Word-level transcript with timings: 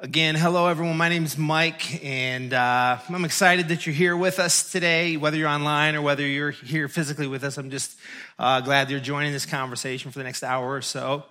Again, 0.00 0.34
hello 0.34 0.66
everyone. 0.66 0.96
My 0.96 1.08
name 1.08 1.24
is 1.24 1.38
Mike, 1.38 2.04
and 2.04 2.52
uh, 2.52 2.98
I'm 3.08 3.24
excited 3.24 3.68
that 3.68 3.86
you're 3.86 3.94
here 3.94 4.16
with 4.16 4.40
us 4.40 4.72
today, 4.72 5.16
whether 5.16 5.36
you're 5.36 5.48
online 5.48 5.94
or 5.94 6.02
whether 6.02 6.26
you're 6.26 6.50
here 6.50 6.88
physically 6.88 7.28
with 7.28 7.44
us. 7.44 7.58
I'm 7.58 7.70
just 7.70 7.96
uh, 8.38 8.60
glad 8.60 8.90
you're 8.90 8.98
joining 8.98 9.32
this 9.32 9.46
conversation 9.46 10.10
for 10.10 10.18
the 10.18 10.24
next 10.24 10.42
hour 10.42 10.74
or 10.74 10.82
so. 10.82 11.24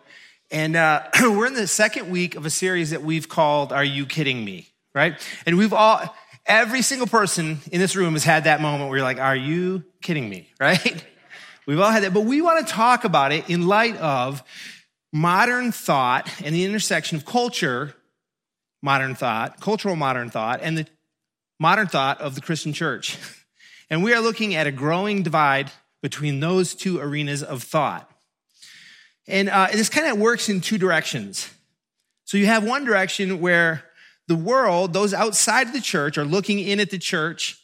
And 0.49 0.78
uh, 0.78 1.04
we're 1.21 1.46
in 1.46 1.55
the 1.55 1.68
second 1.68 2.10
week 2.10 2.36
of 2.36 2.46
a 2.46 2.49
series 2.49 2.91
that 2.91 3.04
we've 3.04 3.28
called 3.28 3.73
Are 3.73 3.84
You 3.84 4.06
Kidding 4.06 4.46
Me? 4.46 4.70
Right? 4.96 5.22
And 5.46 5.58
we've 5.58 5.74
all, 5.74 6.02
every 6.46 6.84
single 6.84 7.08
person 7.08 7.60
in 7.72 7.82
this 7.82 7.98
room 7.98 8.14
has 8.14 8.24
had 8.24 8.46
that 8.46 8.62
moment 8.62 8.90
where 8.90 8.98
you're 8.98 9.06
like, 9.06 9.20
Are 9.20 9.36
you 9.36 9.84
kidding 10.02 10.30
me? 10.30 10.48
Right? 10.60 11.06
We've 11.68 11.80
all 11.80 11.92
had 11.92 12.04
that. 12.04 12.14
But 12.14 12.22
we 12.22 12.42
want 12.42 12.66
to 12.66 12.74
talk 12.74 13.04
about 13.04 13.34
it 13.34 13.50
in 13.50 13.68
light 13.68 13.98
of 13.98 14.42
modern 15.12 15.74
thought 15.74 16.30
and 16.44 16.55
the 16.55 16.64
intersection 16.64 17.18
of 17.18 17.26
culture 17.26 17.94
modern 18.84 19.16
thought, 19.16 19.59
cultural 19.59 19.95
modern 19.95 20.30
thought, 20.30 20.59
and 20.62 20.77
the 20.77 20.85
modern 21.59 21.88
thought 21.88 22.21
of 22.21 22.35
the 22.35 22.41
Christian 22.41 22.73
church. 22.73 23.17
And 23.90 24.02
we 24.02 24.13
are 24.13 24.21
looking 24.21 24.55
at 24.55 24.66
a 24.66 24.71
growing 24.71 25.21
divide 25.21 25.70
between 26.02 26.40
those 26.40 26.73
two 26.73 26.99
arenas 26.99 27.43
of 27.43 27.62
thought. 27.62 28.09
And 29.27 29.49
uh, 29.49 29.67
this 29.71 29.90
kind 29.90 30.07
of 30.07 30.17
works 30.17 30.49
in 30.49 30.62
two 30.62 30.80
directions. 30.80 31.48
So 32.26 32.38
you 32.38 32.48
have 32.48 32.66
one 32.66 32.85
direction 32.85 33.40
where 33.40 33.84
the 34.27 34.35
world, 34.35 34.93
those 34.93 35.13
outside 35.13 35.68
of 35.68 35.73
the 35.73 35.81
church, 35.81 36.18
are 36.18 36.26
looking 36.26 36.57
in 36.59 36.79
at 36.79 36.90
the 36.90 36.98
church 36.98 37.63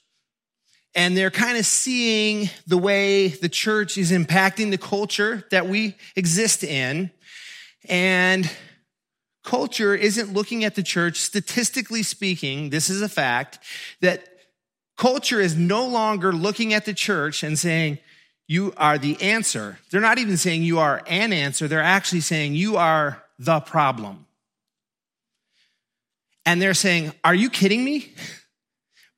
and 0.93 1.17
they're 1.17 1.31
kind 1.31 1.57
of 1.57 1.65
seeing 1.65 2.49
the 2.67 2.77
way 2.77 3.29
the 3.29 3.49
church 3.49 3.97
is 3.97 4.11
impacting 4.11 4.69
the 4.69 4.77
culture 4.77 5.47
that 5.51 5.67
we 5.67 5.95
exist 6.15 6.63
in. 6.63 7.09
And 7.87 8.51
culture 9.43 9.95
isn't 9.95 10.33
looking 10.33 10.63
at 10.63 10.75
the 10.75 10.83
church, 10.83 11.19
statistically 11.19 12.03
speaking, 12.03 12.69
this 12.69 12.89
is 12.89 13.01
a 13.01 13.09
fact, 13.09 13.59
that 14.01 14.27
culture 14.97 15.39
is 15.39 15.55
no 15.55 15.87
longer 15.87 16.31
looking 16.31 16.73
at 16.73 16.85
the 16.85 16.93
church 16.93 17.43
and 17.43 17.57
saying, 17.57 17.99
you 18.47 18.73
are 18.77 18.97
the 18.97 19.21
answer. 19.21 19.77
They're 19.91 20.01
not 20.01 20.17
even 20.17 20.35
saying 20.35 20.63
you 20.63 20.79
are 20.79 21.03
an 21.07 21.31
answer. 21.31 21.67
They're 21.67 21.81
actually 21.81 22.21
saying 22.21 22.55
you 22.55 22.77
are 22.77 23.23
the 23.37 23.59
problem. 23.59 24.25
And 26.45 26.61
they're 26.61 26.73
saying, 26.73 27.13
are 27.23 27.35
you 27.35 27.49
kidding 27.49 27.83
me? 27.83 28.11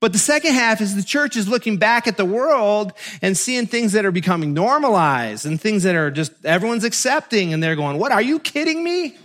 But 0.02 0.12
the 0.12 0.20
second 0.20 0.54
half 0.54 0.82
is 0.82 0.96
the 0.96 1.04
church 1.04 1.38
is 1.38 1.48
looking 1.48 1.78
back 1.78 2.08
at 2.08 2.18
the 2.18 2.26
world 2.26 2.92
and 3.22 3.38
seeing 3.38 3.68
things 3.68 3.94
that 3.94 4.04
are 4.04 4.12
becoming 4.12 4.54
normalized 4.54 5.46
and 5.46 5.62
things 5.62 5.84
that 5.84 5.96
are 5.96 6.12
just 6.12 6.34
everyone's 6.44 6.84
accepting. 6.84 7.54
And 7.54 7.64
they're 7.64 7.76
going, 7.76 8.00
what? 8.00 8.12
Are 8.12 8.22
you 8.22 8.40
kidding 8.40 8.84
me? 8.84 9.16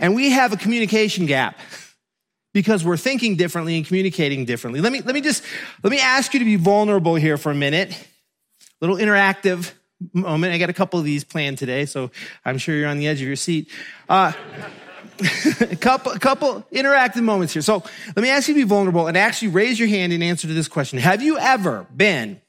And 0.00 0.14
we 0.14 0.30
have 0.30 0.52
a 0.52 0.56
communication 0.56 1.26
gap 1.26 1.56
because 2.52 2.84
we're 2.84 2.96
thinking 2.96 3.36
differently 3.36 3.76
and 3.76 3.86
communicating 3.86 4.44
differently. 4.44 4.80
Let 4.80 4.90
me, 4.90 5.02
let 5.02 5.14
me 5.14 5.20
just, 5.20 5.44
let 5.84 5.90
me 5.90 6.00
ask 6.00 6.34
you 6.34 6.40
to 6.40 6.44
be 6.44 6.56
vulnerable 6.56 7.14
here 7.14 7.36
for 7.36 7.52
a 7.52 7.54
minute. 7.54 7.96
Little 8.80 8.96
interactive 8.96 9.70
moment. 10.12 10.52
I 10.52 10.58
got 10.58 10.70
a 10.70 10.74
couple 10.74 10.98
of 10.98 11.04
these 11.04 11.22
planned 11.22 11.58
today, 11.58 11.84
so 11.86 12.10
I'm 12.44 12.58
sure 12.58 12.74
you're 12.74 12.88
on 12.88 12.98
the 12.98 13.06
edge 13.06 13.20
of 13.20 13.26
your 13.26 13.36
seat. 13.36 13.70
Uh, 14.08 14.32
a 15.60 15.76
couple, 15.80 16.12
a 16.12 16.18
couple 16.18 16.62
interactive 16.72 17.22
moments 17.22 17.52
here. 17.52 17.62
So 17.62 17.82
let 18.06 18.18
me 18.18 18.30
ask 18.30 18.48
you 18.48 18.54
to 18.54 18.60
be 18.60 18.66
vulnerable 18.66 19.06
and 19.06 19.16
actually 19.16 19.48
raise 19.48 19.78
your 19.78 19.88
hand 19.88 20.12
in 20.12 20.22
answer 20.22 20.48
to 20.48 20.54
this 20.54 20.68
question. 20.68 20.98
Have 20.98 21.22
you 21.22 21.38
ever 21.38 21.86
been, 21.94 22.40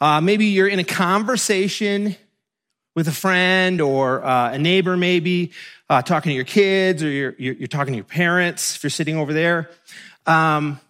uh, 0.00 0.20
maybe 0.20 0.46
you're 0.46 0.68
in 0.68 0.80
a 0.80 0.84
conversation 0.84 2.16
with 2.94 3.08
a 3.08 3.12
friend 3.12 3.80
or 3.80 4.24
uh, 4.24 4.52
a 4.52 4.58
neighbor, 4.58 4.96
maybe 4.96 5.52
uh, 5.88 6.02
talking 6.02 6.30
to 6.30 6.34
your 6.34 6.44
kids 6.44 7.02
or 7.02 7.08
you're, 7.08 7.34
you're, 7.38 7.68
talking 7.68 7.92
to 7.92 7.96
your 7.96 8.04
parents 8.04 8.76
if 8.76 8.82
you're 8.82 8.90
sitting 8.90 9.16
over 9.16 9.32
there. 9.32 9.70
Um, 10.26 10.80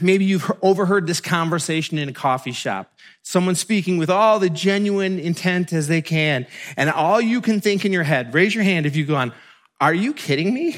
maybe 0.00 0.24
you've 0.24 0.50
overheard 0.62 1.06
this 1.06 1.20
conversation 1.20 1.98
in 1.98 2.08
a 2.08 2.12
coffee 2.12 2.52
shop. 2.52 2.92
Someone 3.22 3.54
speaking 3.54 3.98
with 3.98 4.10
all 4.10 4.38
the 4.38 4.50
genuine 4.50 5.18
intent 5.18 5.72
as 5.72 5.88
they 5.88 6.02
can. 6.02 6.46
And 6.76 6.90
all 6.90 7.20
you 7.20 7.40
can 7.40 7.60
think 7.60 7.84
in 7.84 7.92
your 7.92 8.02
head, 8.02 8.34
raise 8.34 8.54
your 8.54 8.64
hand 8.64 8.86
if 8.86 8.96
you've 8.96 9.08
gone, 9.08 9.32
Are 9.80 9.94
you 9.94 10.14
kidding 10.14 10.52
me? 10.52 10.76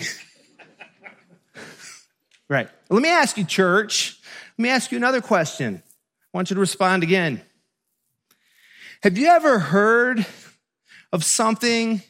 right. 2.48 2.68
Let 2.90 3.02
me 3.02 3.08
ask 3.08 3.36
you, 3.38 3.44
church. 3.44 4.20
Let 4.58 4.62
me 4.62 4.68
ask 4.68 4.90
you 4.90 4.98
another 4.98 5.20
question. 5.20 5.82
I 5.86 6.36
want 6.36 6.50
you 6.50 6.54
to 6.54 6.60
respond 6.60 7.02
again. 7.02 7.40
Have 9.02 9.18
you 9.18 9.26
ever 9.26 9.58
heard 9.58 10.24
of 11.12 11.24
something 11.24 12.02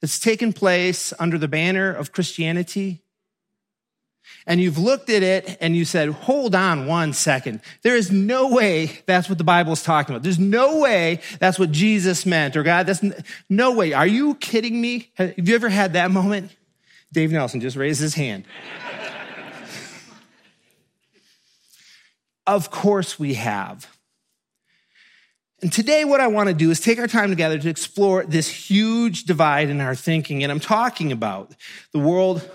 that's 0.00 0.18
taken 0.18 0.54
place 0.54 1.12
under 1.18 1.36
the 1.36 1.48
banner 1.48 1.92
of 1.92 2.12
Christianity? 2.12 3.02
And 4.46 4.58
you've 4.58 4.78
looked 4.78 5.10
at 5.10 5.22
it 5.22 5.58
and 5.60 5.76
you 5.76 5.84
said, 5.84 6.08
hold 6.08 6.54
on 6.54 6.86
one 6.86 7.12
second. 7.12 7.60
There 7.82 7.94
is 7.94 8.10
no 8.10 8.48
way 8.48 9.02
that's 9.04 9.28
what 9.28 9.36
the 9.36 9.44
Bible 9.44 9.74
is 9.74 9.82
talking 9.82 10.14
about. 10.14 10.22
There's 10.22 10.38
no 10.38 10.78
way 10.78 11.20
that's 11.40 11.58
what 11.58 11.72
Jesus 11.72 12.24
meant 12.24 12.56
or 12.56 12.62
God. 12.62 12.86
That's 12.86 13.04
no 13.50 13.72
way. 13.72 13.92
Are 13.92 14.06
you 14.06 14.34
kidding 14.36 14.80
me? 14.80 15.10
Have 15.16 15.34
you 15.36 15.54
ever 15.54 15.68
had 15.68 15.92
that 15.92 16.10
moment? 16.10 16.52
Dave 17.12 17.32
Nelson 17.32 17.60
just 17.60 17.76
raised 17.76 18.00
his 18.00 18.14
hand. 18.14 18.46
of 22.46 22.70
course 22.70 23.18
we 23.18 23.34
have. 23.34 23.93
And 25.62 25.72
today, 25.72 26.04
what 26.04 26.20
I 26.20 26.26
want 26.26 26.48
to 26.48 26.54
do 26.54 26.70
is 26.70 26.80
take 26.80 26.98
our 26.98 27.06
time 27.06 27.30
together 27.30 27.58
to 27.58 27.68
explore 27.68 28.24
this 28.24 28.48
huge 28.48 29.24
divide 29.24 29.70
in 29.70 29.80
our 29.80 29.94
thinking. 29.94 30.42
And 30.42 30.52
I'm 30.52 30.60
talking 30.60 31.12
about 31.12 31.54
the 31.92 31.98
world 31.98 32.48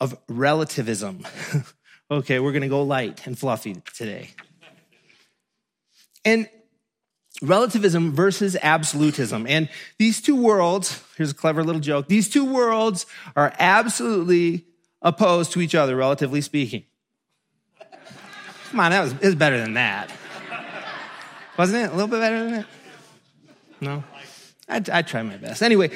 of 0.00 0.16
relativism. 0.28 1.26
okay, 2.10 2.38
we're 2.38 2.52
going 2.52 2.62
to 2.62 2.68
go 2.68 2.82
light 2.82 3.26
and 3.26 3.38
fluffy 3.38 3.82
today. 3.94 4.30
And 6.24 6.48
relativism 7.42 8.12
versus 8.12 8.56
absolutism. 8.62 9.46
And 9.46 9.68
these 9.98 10.20
two 10.20 10.36
worlds, 10.36 11.02
here's 11.16 11.32
a 11.32 11.34
clever 11.34 11.64
little 11.64 11.80
joke, 11.80 12.08
these 12.08 12.28
two 12.28 12.44
worlds 12.44 13.06
are 13.36 13.52
absolutely 13.58 14.66
opposed 15.02 15.52
to 15.52 15.60
each 15.60 15.74
other, 15.74 15.96
relatively 15.96 16.40
speaking. 16.40 16.84
Come 18.70 18.80
on, 18.80 18.90
that 18.90 19.02
was, 19.02 19.12
it 19.12 19.24
was 19.24 19.34
better 19.34 19.58
than 19.58 19.74
that. 19.74 20.10
Wasn't 21.56 21.84
it 21.84 21.90
a 21.90 21.92
little 21.92 22.08
bit 22.08 22.20
better 22.20 22.44
than 22.44 22.52
that? 22.52 22.66
No? 23.80 24.04
I, 24.68 24.82
I 24.92 25.02
try 25.02 25.22
my 25.22 25.36
best. 25.36 25.62
Anyway, 25.62 25.90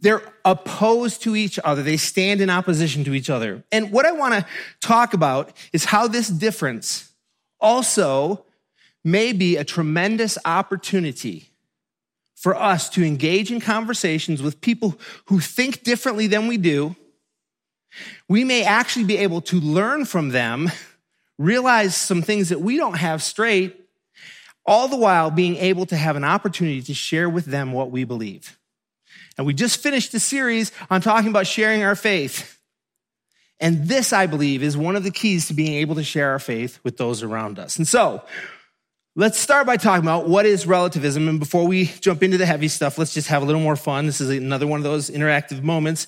they're 0.00 0.22
opposed 0.44 1.22
to 1.22 1.36
each 1.36 1.58
other. 1.62 1.82
They 1.82 1.96
stand 1.96 2.40
in 2.40 2.50
opposition 2.50 3.04
to 3.04 3.14
each 3.14 3.30
other. 3.30 3.62
And 3.70 3.92
what 3.92 4.06
I 4.06 4.12
want 4.12 4.34
to 4.34 4.46
talk 4.80 5.14
about 5.14 5.52
is 5.72 5.84
how 5.84 6.08
this 6.08 6.28
difference 6.28 7.12
also 7.60 8.44
may 9.04 9.32
be 9.32 9.56
a 9.56 9.64
tremendous 9.64 10.38
opportunity 10.44 11.50
for 12.34 12.56
us 12.56 12.88
to 12.90 13.04
engage 13.04 13.52
in 13.52 13.60
conversations 13.60 14.42
with 14.42 14.60
people 14.60 14.98
who 15.26 15.40
think 15.40 15.82
differently 15.82 16.26
than 16.26 16.46
we 16.46 16.56
do. 16.56 16.96
We 18.28 18.44
may 18.44 18.64
actually 18.64 19.04
be 19.04 19.18
able 19.18 19.42
to 19.42 19.60
learn 19.60 20.06
from 20.06 20.30
them, 20.30 20.70
realize 21.38 21.94
some 21.94 22.22
things 22.22 22.48
that 22.48 22.60
we 22.60 22.78
don't 22.78 22.96
have 22.96 23.22
straight, 23.22 23.79
all 24.66 24.88
the 24.88 24.96
while 24.96 25.30
being 25.30 25.56
able 25.56 25.86
to 25.86 25.96
have 25.96 26.16
an 26.16 26.24
opportunity 26.24 26.82
to 26.82 26.94
share 26.94 27.28
with 27.28 27.46
them 27.46 27.72
what 27.72 27.90
we 27.90 28.04
believe. 28.04 28.58
And 29.36 29.46
we 29.46 29.54
just 29.54 29.82
finished 29.82 30.12
the 30.12 30.20
series 30.20 30.72
on 30.90 31.00
talking 31.00 31.30
about 31.30 31.46
sharing 31.46 31.82
our 31.82 31.96
faith. 31.96 32.58
And 33.58 33.88
this, 33.88 34.12
I 34.12 34.26
believe, 34.26 34.62
is 34.62 34.76
one 34.76 34.96
of 34.96 35.04
the 35.04 35.10
keys 35.10 35.48
to 35.48 35.54
being 35.54 35.74
able 35.74 35.94
to 35.96 36.04
share 36.04 36.30
our 36.30 36.38
faith 36.38 36.78
with 36.82 36.96
those 36.96 37.22
around 37.22 37.58
us. 37.58 37.76
And 37.76 37.86
so, 37.86 38.22
let's 39.16 39.38
start 39.38 39.66
by 39.66 39.76
talking 39.76 40.04
about 40.04 40.28
what 40.28 40.46
is 40.46 40.66
relativism. 40.66 41.28
And 41.28 41.38
before 41.38 41.66
we 41.66 41.86
jump 42.00 42.22
into 42.22 42.38
the 42.38 42.46
heavy 42.46 42.68
stuff, 42.68 42.96
let's 42.96 43.12
just 43.12 43.28
have 43.28 43.42
a 43.42 43.44
little 43.44 43.60
more 43.60 43.76
fun. 43.76 44.06
This 44.06 44.20
is 44.20 44.30
another 44.30 44.66
one 44.66 44.78
of 44.78 44.84
those 44.84 45.10
interactive 45.10 45.62
moments. 45.62 46.06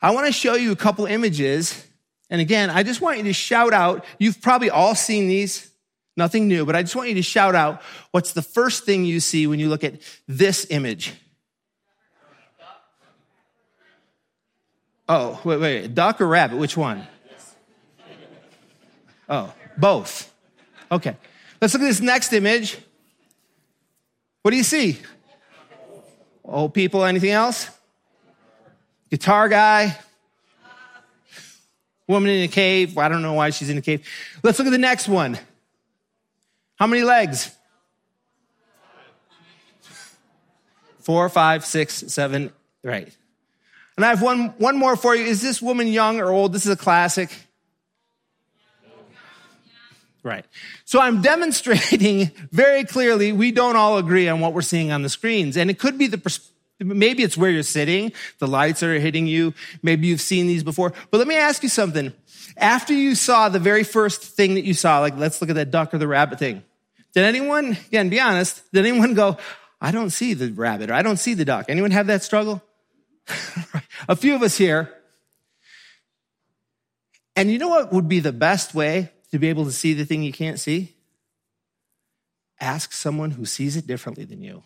I 0.00 0.12
want 0.12 0.26
to 0.26 0.32
show 0.32 0.54
you 0.54 0.72
a 0.72 0.76
couple 0.76 1.06
images. 1.06 1.84
And 2.30 2.40
again, 2.40 2.70
I 2.70 2.82
just 2.82 3.00
want 3.00 3.18
you 3.18 3.24
to 3.24 3.32
shout 3.32 3.72
out. 3.72 4.04
You've 4.18 4.40
probably 4.40 4.70
all 4.70 4.94
seen 4.94 5.28
these. 5.28 5.70
Nothing 6.16 6.46
new, 6.46 6.64
but 6.64 6.76
I 6.76 6.82
just 6.82 6.94
want 6.94 7.08
you 7.08 7.16
to 7.16 7.22
shout 7.22 7.54
out 7.54 7.82
what's 8.12 8.32
the 8.32 8.42
first 8.42 8.84
thing 8.84 9.04
you 9.04 9.18
see 9.18 9.46
when 9.46 9.58
you 9.58 9.68
look 9.68 9.82
at 9.82 9.94
this 10.28 10.66
image? 10.70 11.12
Oh, 15.08 15.40
wait, 15.44 15.60
wait, 15.60 15.94
duck 15.94 16.20
or 16.20 16.26
rabbit? 16.26 16.56
Which 16.56 16.76
one? 16.76 17.06
Oh, 19.28 19.52
both. 19.76 20.32
Okay. 20.90 21.16
Let's 21.60 21.74
look 21.74 21.82
at 21.82 21.86
this 21.86 22.00
next 22.00 22.32
image. 22.32 22.78
What 24.42 24.50
do 24.50 24.56
you 24.56 24.62
see? 24.62 24.98
Old 26.44 26.74
people, 26.74 27.04
anything 27.04 27.30
else? 27.30 27.70
Guitar 29.10 29.48
guy? 29.48 29.98
Woman 32.06 32.30
in 32.30 32.44
a 32.44 32.48
cave? 32.48 32.94
Well, 32.94 33.04
I 33.04 33.08
don't 33.08 33.22
know 33.22 33.32
why 33.32 33.50
she's 33.50 33.70
in 33.70 33.78
a 33.78 33.82
cave. 33.82 34.06
Let's 34.42 34.58
look 34.58 34.66
at 34.66 34.72
the 34.72 34.78
next 34.78 35.08
one. 35.08 35.38
How 36.76 36.86
many 36.86 37.02
legs? 37.02 37.56
Four, 41.00 41.28
five, 41.28 41.64
six, 41.64 41.94
seven, 42.08 42.50
right. 42.82 43.14
And 43.96 44.04
I 44.04 44.08
have 44.08 44.22
one, 44.22 44.48
one 44.58 44.76
more 44.76 44.96
for 44.96 45.14
you. 45.14 45.24
Is 45.24 45.42
this 45.42 45.60
woman 45.62 45.86
young 45.86 46.18
or 46.18 46.30
old? 46.30 46.52
This 46.52 46.64
is 46.64 46.72
a 46.72 46.76
classic. 46.76 47.30
Right. 50.22 50.46
So 50.86 51.00
I'm 51.00 51.20
demonstrating 51.22 52.30
very 52.50 52.84
clearly 52.84 53.32
we 53.32 53.52
don't 53.52 53.76
all 53.76 53.98
agree 53.98 54.28
on 54.28 54.40
what 54.40 54.54
we're 54.54 54.62
seeing 54.62 54.90
on 54.90 55.02
the 55.02 55.10
screens. 55.10 55.56
And 55.56 55.70
it 55.70 55.78
could 55.78 55.98
be 55.98 56.06
the 56.06 56.18
Maybe 56.80 57.22
it's 57.22 57.36
where 57.36 57.50
you're 57.50 57.62
sitting, 57.62 58.12
the 58.38 58.48
lights 58.48 58.82
are 58.82 58.98
hitting 58.98 59.28
you. 59.28 59.54
Maybe 59.82 60.08
you've 60.08 60.20
seen 60.20 60.48
these 60.48 60.64
before. 60.64 60.92
But 61.10 61.18
let 61.18 61.28
me 61.28 61.36
ask 61.36 61.62
you 61.62 61.68
something. 61.68 62.12
After 62.56 62.94
you 62.94 63.14
saw 63.14 63.48
the 63.48 63.58
very 63.58 63.84
first 63.84 64.22
thing 64.22 64.54
that 64.54 64.64
you 64.64 64.74
saw, 64.74 65.00
like 65.00 65.16
let's 65.16 65.40
look 65.40 65.50
at 65.50 65.56
that 65.56 65.70
duck 65.70 65.92
or 65.92 65.98
the 65.98 66.06
rabbit 66.06 66.38
thing, 66.38 66.62
did 67.12 67.24
anyone, 67.24 67.76
again, 67.86 68.08
be 68.08 68.20
honest, 68.20 68.62
did 68.72 68.86
anyone 68.86 69.14
go, 69.14 69.38
I 69.80 69.90
don't 69.90 70.10
see 70.10 70.34
the 70.34 70.50
rabbit 70.50 70.90
or 70.90 70.94
I 70.94 71.02
don't 71.02 71.16
see 71.16 71.34
the 71.34 71.44
duck? 71.44 71.66
Anyone 71.68 71.90
have 71.90 72.08
that 72.08 72.22
struggle? 72.22 72.62
A 74.08 74.16
few 74.16 74.34
of 74.34 74.42
us 74.42 74.56
here. 74.56 74.92
And 77.36 77.50
you 77.50 77.58
know 77.58 77.68
what 77.68 77.92
would 77.92 78.08
be 78.08 78.20
the 78.20 78.32
best 78.32 78.74
way 78.74 79.10
to 79.30 79.38
be 79.38 79.48
able 79.48 79.64
to 79.64 79.72
see 79.72 79.94
the 79.94 80.04
thing 80.04 80.22
you 80.22 80.32
can't 80.32 80.58
see? 80.60 80.94
Ask 82.60 82.92
someone 82.92 83.32
who 83.32 83.44
sees 83.44 83.76
it 83.76 83.86
differently 83.86 84.24
than 84.24 84.40
you. 84.40 84.62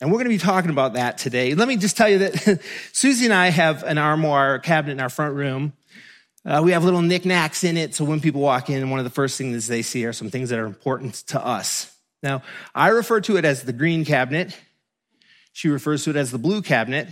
And 0.00 0.10
we're 0.10 0.18
going 0.18 0.26
to 0.26 0.30
be 0.30 0.38
talking 0.38 0.70
about 0.70 0.94
that 0.94 1.18
today. 1.18 1.54
Let 1.54 1.66
me 1.66 1.76
just 1.76 1.96
tell 1.96 2.08
you 2.08 2.18
that 2.18 2.60
Susie 2.92 3.24
and 3.24 3.34
I 3.34 3.48
have 3.48 3.82
an 3.82 3.98
armoire 3.98 4.58
cabinet 4.58 4.92
in 4.92 5.00
our 5.00 5.08
front 5.08 5.34
room. 5.34 5.72
Uh, 6.48 6.62
we 6.62 6.72
have 6.72 6.82
little 6.82 7.02
knickknacks 7.02 7.62
in 7.62 7.76
it, 7.76 7.94
so 7.94 8.06
when 8.06 8.20
people 8.20 8.40
walk 8.40 8.70
in, 8.70 8.88
one 8.88 8.98
of 8.98 9.04
the 9.04 9.10
first 9.10 9.36
things 9.36 9.66
they 9.66 9.82
see 9.82 10.06
are 10.06 10.14
some 10.14 10.30
things 10.30 10.48
that 10.48 10.58
are 10.58 10.64
important 10.64 11.12
to 11.12 11.44
us. 11.44 11.94
Now, 12.22 12.40
I 12.74 12.88
refer 12.88 13.20
to 13.20 13.36
it 13.36 13.44
as 13.44 13.64
the 13.64 13.72
green 13.74 14.06
cabinet. 14.06 14.58
She 15.52 15.68
refers 15.68 16.04
to 16.04 16.10
it 16.10 16.16
as 16.16 16.30
the 16.30 16.38
blue 16.38 16.62
cabinet. 16.62 17.06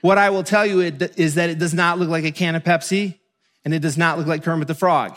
What 0.00 0.18
I 0.18 0.30
will 0.30 0.42
tell 0.42 0.66
you 0.66 0.80
is 0.80 1.36
that 1.36 1.50
it 1.50 1.60
does 1.60 1.72
not 1.72 2.00
look 2.00 2.08
like 2.08 2.24
a 2.24 2.32
can 2.32 2.56
of 2.56 2.64
Pepsi, 2.64 3.14
and 3.64 3.72
it 3.72 3.78
does 3.78 3.96
not 3.96 4.18
look 4.18 4.26
like 4.26 4.42
Kermit 4.42 4.66
the 4.66 4.74
Frog. 4.74 5.16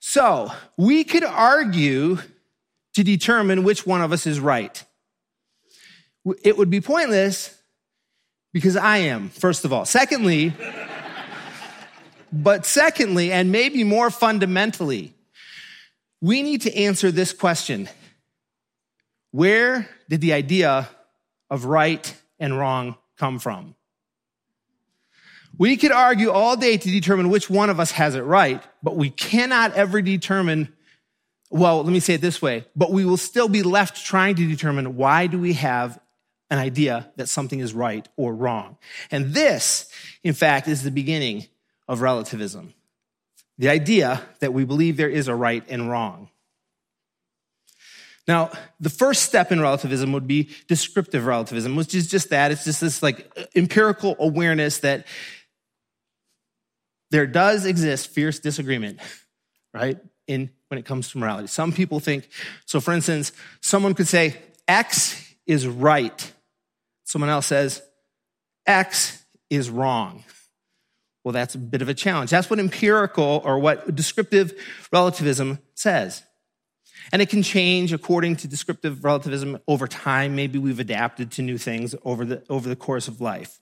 So, 0.00 0.52
we 0.76 1.04
could 1.04 1.24
argue 1.24 2.18
to 2.96 3.02
determine 3.02 3.64
which 3.64 3.86
one 3.86 4.02
of 4.02 4.12
us 4.12 4.26
is 4.26 4.40
right. 4.40 4.84
It 6.44 6.58
would 6.58 6.68
be 6.68 6.82
pointless 6.82 7.54
because 8.52 8.76
I 8.76 8.98
am, 8.98 9.30
first 9.30 9.64
of 9.64 9.72
all. 9.72 9.86
Secondly, 9.86 10.52
but 12.32 12.66
secondly, 12.66 13.32
and 13.32 13.52
maybe 13.52 13.84
more 13.84 14.10
fundamentally, 14.10 15.14
we 16.20 16.42
need 16.42 16.62
to 16.62 16.76
answer 16.76 17.10
this 17.10 17.32
question 17.32 17.88
Where 19.30 19.88
did 20.08 20.20
the 20.20 20.32
idea 20.32 20.88
of 21.50 21.64
right 21.64 22.14
and 22.38 22.58
wrong 22.58 22.96
come 23.16 23.38
from? 23.38 23.74
We 25.56 25.76
could 25.76 25.90
argue 25.90 26.30
all 26.30 26.56
day 26.56 26.76
to 26.76 26.90
determine 26.90 27.30
which 27.30 27.50
one 27.50 27.68
of 27.68 27.80
us 27.80 27.90
has 27.92 28.14
it 28.14 28.20
right, 28.20 28.62
but 28.82 28.96
we 28.96 29.10
cannot 29.10 29.74
ever 29.74 30.00
determine 30.00 30.72
well, 31.50 31.82
let 31.82 31.92
me 31.92 32.00
say 32.00 32.14
it 32.14 32.20
this 32.20 32.42
way, 32.42 32.66
but 32.76 32.92
we 32.92 33.06
will 33.06 33.16
still 33.16 33.48
be 33.48 33.62
left 33.62 34.04
trying 34.04 34.34
to 34.36 34.46
determine 34.46 34.96
why 34.96 35.26
do 35.26 35.38
we 35.38 35.54
have 35.54 35.98
an 36.50 36.58
idea 36.58 37.10
that 37.16 37.28
something 37.28 37.60
is 37.60 37.74
right 37.74 38.06
or 38.16 38.34
wrong. 38.34 38.76
And 39.10 39.34
this, 39.34 39.90
in 40.22 40.34
fact, 40.34 40.68
is 40.68 40.82
the 40.82 40.90
beginning 40.90 41.46
of 41.88 42.00
relativism. 42.00 42.74
The 43.56 43.68
idea 43.68 44.22
that 44.40 44.52
we 44.52 44.64
believe 44.64 44.96
there 44.96 45.08
is 45.08 45.26
a 45.26 45.34
right 45.34 45.64
and 45.68 45.90
wrong. 45.90 46.28
Now, 48.28 48.50
the 48.78 48.90
first 48.90 49.22
step 49.22 49.50
in 49.50 49.60
relativism 49.60 50.12
would 50.12 50.26
be 50.26 50.50
descriptive 50.68 51.24
relativism, 51.24 51.76
which 51.76 51.94
is 51.94 52.08
just 52.08 52.28
that. 52.30 52.52
It's 52.52 52.64
just 52.64 52.82
this 52.82 53.02
like 53.02 53.26
empirical 53.56 54.16
awareness 54.18 54.78
that 54.80 55.06
there 57.10 57.26
does 57.26 57.64
exist 57.64 58.10
fierce 58.10 58.38
disagreement, 58.38 59.00
right? 59.72 59.98
In 60.26 60.50
when 60.68 60.78
it 60.78 60.84
comes 60.84 61.10
to 61.10 61.18
morality. 61.18 61.46
Some 61.46 61.72
people 61.72 62.00
think, 62.00 62.28
so 62.66 62.80
for 62.80 62.92
instance, 62.92 63.32
someone 63.62 63.94
could 63.94 64.08
say, 64.08 64.36
X 64.68 65.34
is 65.46 65.66
right. 65.66 66.32
Someone 67.04 67.30
else 67.30 67.46
says, 67.46 67.80
X 68.66 69.24
is 69.48 69.70
wrong. 69.70 70.24
Well, 71.28 71.34
that's 71.34 71.54
a 71.54 71.58
bit 71.58 71.82
of 71.82 71.90
a 71.90 71.94
challenge. 71.94 72.30
That's 72.30 72.48
what 72.48 72.58
empirical 72.58 73.42
or 73.44 73.58
what 73.58 73.94
descriptive 73.94 74.54
relativism 74.90 75.58
says. 75.74 76.22
And 77.12 77.20
it 77.20 77.28
can 77.28 77.42
change 77.42 77.92
according 77.92 78.36
to 78.36 78.48
descriptive 78.48 79.04
relativism 79.04 79.58
over 79.68 79.86
time. 79.86 80.34
Maybe 80.34 80.58
we've 80.58 80.80
adapted 80.80 81.30
to 81.32 81.42
new 81.42 81.58
things 81.58 81.94
over 82.02 82.24
the, 82.24 82.42
over 82.48 82.66
the 82.66 82.76
course 82.76 83.08
of 83.08 83.20
life. 83.20 83.60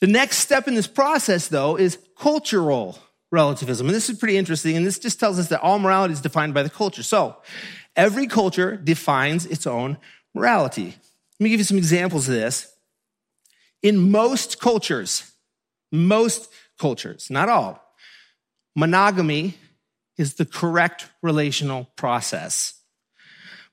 The 0.00 0.06
next 0.06 0.38
step 0.38 0.66
in 0.68 0.74
this 0.74 0.86
process, 0.86 1.48
though, 1.48 1.76
is 1.76 1.98
cultural 2.16 2.98
relativism. 3.30 3.86
And 3.86 3.94
this 3.94 4.08
is 4.08 4.18
pretty 4.18 4.38
interesting. 4.38 4.74
And 4.74 4.86
this 4.86 4.98
just 4.98 5.20
tells 5.20 5.38
us 5.38 5.48
that 5.48 5.60
all 5.60 5.78
morality 5.78 6.14
is 6.14 6.22
defined 6.22 6.54
by 6.54 6.62
the 6.62 6.70
culture. 6.70 7.02
So 7.02 7.36
every 7.94 8.26
culture 8.26 8.74
defines 8.74 9.44
its 9.44 9.66
own 9.66 9.98
morality. 10.32 10.94
Let 11.38 11.44
me 11.44 11.50
give 11.50 11.60
you 11.60 11.64
some 11.64 11.76
examples 11.76 12.26
of 12.26 12.32
this. 12.32 12.74
In 13.82 14.10
most 14.10 14.62
cultures, 14.62 15.30
most 15.92 16.48
cultures, 16.80 17.28
not 17.30 17.48
all, 17.48 17.80
monogamy 18.74 19.54
is 20.16 20.34
the 20.34 20.46
correct 20.46 21.06
relational 21.22 21.88
process. 21.96 22.74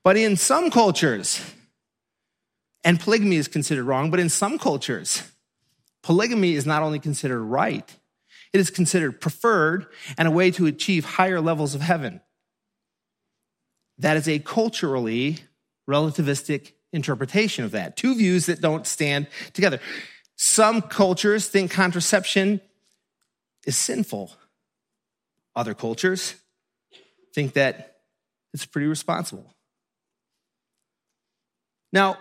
But 0.04 0.18
in 0.18 0.38
some 0.38 0.69
cultures, 0.69 1.42
and 2.83 3.00
polygamy 3.00 3.38
is 3.38 3.48
considered 3.48 3.86
wrong, 3.86 4.12
but 4.12 4.19
in 4.19 4.30
some 4.30 4.59
cultures, 4.59 5.24
polygamy 6.04 6.54
is 6.54 6.65
not 6.65 6.83
only 6.83 7.00
considered 7.00 7.42
right, 7.42 7.95
it 8.54 8.59
is 8.59 8.69
considered 8.69 9.19
preferred 9.19 9.88
and 10.18 10.27
a 10.27 10.31
way 10.31 10.51
to 10.51 10.65
achieve 10.65 11.04
higher 11.04 11.42
levels 11.42 11.75
of 11.75 11.81
heaven. 11.81 12.21
That 13.98 14.18
is 14.18 14.27
a 14.27 14.39
culturally 14.39 15.39
relativistic 15.89 16.74
interpretation 16.94 17.65
of 17.65 17.71
that. 17.71 17.98
Two 17.98 18.15
views 18.15 18.45
that 18.45 18.62
don't 18.62 18.86
stand 18.86 19.27
together. 19.54 19.80
Some 20.36 20.81
cultures 20.81 21.48
think 21.48 21.71
contraception 21.71 22.62
is 23.68 23.78
sinful. 23.78 24.34
Other 25.56 25.75
cultures 25.75 26.34
think 27.36 27.54
that 27.54 27.98
it's 28.54 28.66
pretty 28.66 28.88
responsible. 28.88 29.54
Now, 31.94 32.18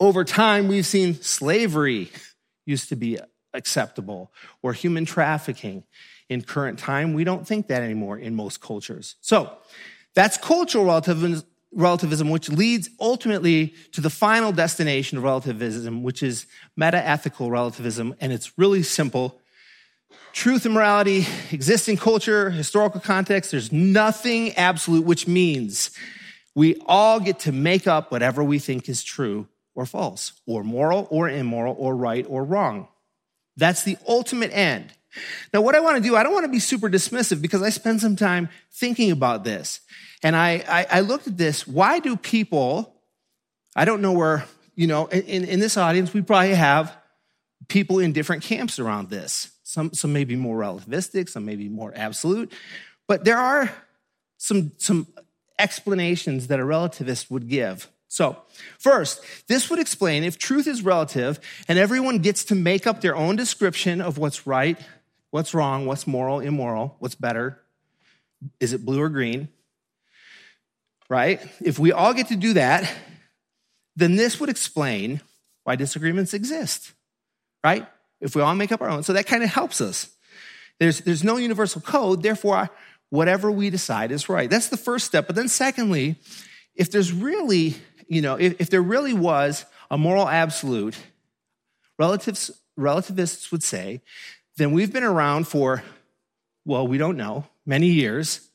over 0.00 0.24
time, 0.24 0.66
we've 0.68 0.86
seen 0.86 1.14
slavery 1.22 2.10
used 2.66 2.88
to 2.88 2.96
be 2.96 3.18
acceptable 3.54 4.32
or 4.62 4.72
human 4.72 5.04
trafficking 5.04 5.84
in 6.28 6.42
current 6.42 6.78
time. 6.78 7.14
We 7.14 7.24
don't 7.24 7.46
think 7.46 7.68
that 7.68 7.82
anymore 7.82 8.18
in 8.18 8.34
most 8.34 8.60
cultures. 8.60 9.16
So 9.20 9.56
that's 10.14 10.36
cultural 10.36 10.84
relativism, 11.72 12.30
which 12.30 12.48
leads 12.48 12.90
ultimately 13.00 13.74
to 13.92 14.00
the 14.00 14.10
final 14.10 14.52
destination 14.52 15.18
of 15.18 15.24
relativism, 15.24 16.02
which 16.02 16.22
is 16.22 16.46
meta-ethical 16.76 17.50
relativism. 17.50 18.14
And 18.20 18.32
it's 18.32 18.58
really 18.58 18.82
simple. 18.82 19.40
Truth 20.32 20.64
and 20.64 20.74
morality 20.74 21.26
exist 21.50 21.88
in 21.88 21.96
culture, 21.96 22.50
historical 22.50 23.00
context. 23.00 23.50
There's 23.50 23.72
nothing 23.72 24.54
absolute, 24.54 25.04
which 25.04 25.26
means 25.26 25.90
we 26.54 26.76
all 26.86 27.20
get 27.20 27.40
to 27.40 27.52
make 27.52 27.86
up 27.86 28.10
whatever 28.10 28.42
we 28.44 28.58
think 28.58 28.88
is 28.88 29.02
true 29.02 29.48
or 29.74 29.86
false, 29.86 30.32
or 30.46 30.64
moral 30.64 31.06
or 31.10 31.28
immoral, 31.28 31.76
or 31.78 31.94
right 31.94 32.26
or 32.28 32.44
wrong. 32.44 32.88
That's 33.56 33.84
the 33.84 33.96
ultimate 34.06 34.50
end. 34.52 34.92
Now, 35.52 35.60
what 35.60 35.74
I 35.74 35.80
want 35.80 35.96
to 35.96 36.02
do, 36.02 36.16
I 36.16 36.22
don't 36.22 36.32
want 36.32 36.44
to 36.44 36.52
be 36.52 36.58
super 36.58 36.88
dismissive 36.88 37.40
because 37.40 37.62
I 37.62 37.70
spend 37.70 38.00
some 38.00 38.16
time 38.16 38.48
thinking 38.72 39.10
about 39.10 39.44
this. 39.44 39.80
And 40.22 40.34
I, 40.34 40.64
I, 40.68 40.86
I 40.90 41.00
looked 41.00 41.26
at 41.26 41.36
this. 41.36 41.66
Why 41.66 41.98
do 41.98 42.16
people, 42.16 42.94
I 43.76 43.84
don't 43.84 44.02
know 44.02 44.12
where, 44.12 44.44
you 44.74 44.86
know, 44.86 45.06
in, 45.06 45.44
in 45.44 45.60
this 45.60 45.76
audience, 45.76 46.12
we 46.12 46.22
probably 46.22 46.54
have 46.54 46.96
people 47.68 47.98
in 47.98 48.12
different 48.12 48.42
camps 48.42 48.78
around 48.78 49.10
this. 49.10 49.50
Some, 49.68 49.92
some 49.92 50.12
may 50.12 50.24
be 50.24 50.36
more 50.36 50.58
relativistic, 50.58 51.28
some 51.28 51.44
may 51.44 51.56
be 51.56 51.68
more 51.68 51.92
absolute. 51.94 52.52
But 53.06 53.24
there 53.24 53.38
are 53.38 53.70
some, 54.36 54.72
some 54.78 55.06
explanations 55.58 56.46
that 56.46 56.60
a 56.60 56.62
relativist 56.62 57.30
would 57.30 57.48
give 57.48 57.88
so, 58.08 58.38
first, 58.78 59.22
this 59.48 59.68
would 59.68 59.78
explain 59.78 60.24
if 60.24 60.38
truth 60.38 60.66
is 60.66 60.82
relative 60.82 61.38
and 61.68 61.78
everyone 61.78 62.18
gets 62.20 62.44
to 62.44 62.54
make 62.54 62.86
up 62.86 63.02
their 63.02 63.14
own 63.14 63.36
description 63.36 64.00
of 64.00 64.16
what's 64.16 64.46
right, 64.46 64.78
what's 65.30 65.52
wrong, 65.52 65.84
what's 65.84 66.06
moral, 66.06 66.40
immoral, 66.40 66.96
what's 67.00 67.14
better, 67.14 67.60
is 68.60 68.72
it 68.72 68.84
blue 68.84 69.00
or 69.00 69.10
green, 69.10 69.48
right? 71.10 71.46
If 71.60 71.78
we 71.78 71.92
all 71.92 72.14
get 72.14 72.28
to 72.28 72.36
do 72.36 72.54
that, 72.54 72.90
then 73.94 74.16
this 74.16 74.40
would 74.40 74.48
explain 74.48 75.20
why 75.64 75.76
disagreements 75.76 76.32
exist, 76.32 76.92
right? 77.62 77.86
If 78.20 78.34
we 78.34 78.42
all 78.42 78.54
make 78.54 78.72
up 78.72 78.82
our 78.82 78.88
own. 78.88 79.02
So 79.02 79.12
that 79.12 79.26
kind 79.26 79.42
of 79.42 79.50
helps 79.50 79.80
us. 79.80 80.10
There's, 80.78 81.00
there's 81.00 81.24
no 81.24 81.36
universal 81.36 81.80
code, 81.80 82.22
therefore, 82.22 82.70
whatever 83.10 83.50
we 83.50 83.70
decide 83.70 84.12
is 84.12 84.28
right. 84.28 84.50
That's 84.50 84.68
the 84.68 84.76
first 84.76 85.06
step. 85.06 85.26
But 85.26 85.36
then, 85.36 85.48
secondly, 85.48 86.16
if 86.74 86.90
there's 86.90 87.12
really 87.12 87.76
you 88.08 88.22
know, 88.22 88.36
if, 88.36 88.60
if 88.60 88.70
there 88.70 88.82
really 88.82 89.12
was 89.12 89.64
a 89.90 89.98
moral 89.98 90.28
absolute, 90.28 90.96
relatives, 91.98 92.50
relativists 92.76 93.52
would 93.52 93.62
say, 93.62 94.00
then 94.56 94.72
we've 94.72 94.92
been 94.92 95.04
around 95.04 95.46
for, 95.46 95.82
well, 96.64 96.86
we 96.88 96.98
don't 96.98 97.16
know, 97.16 97.46
many 97.64 97.86
years. 97.86 98.48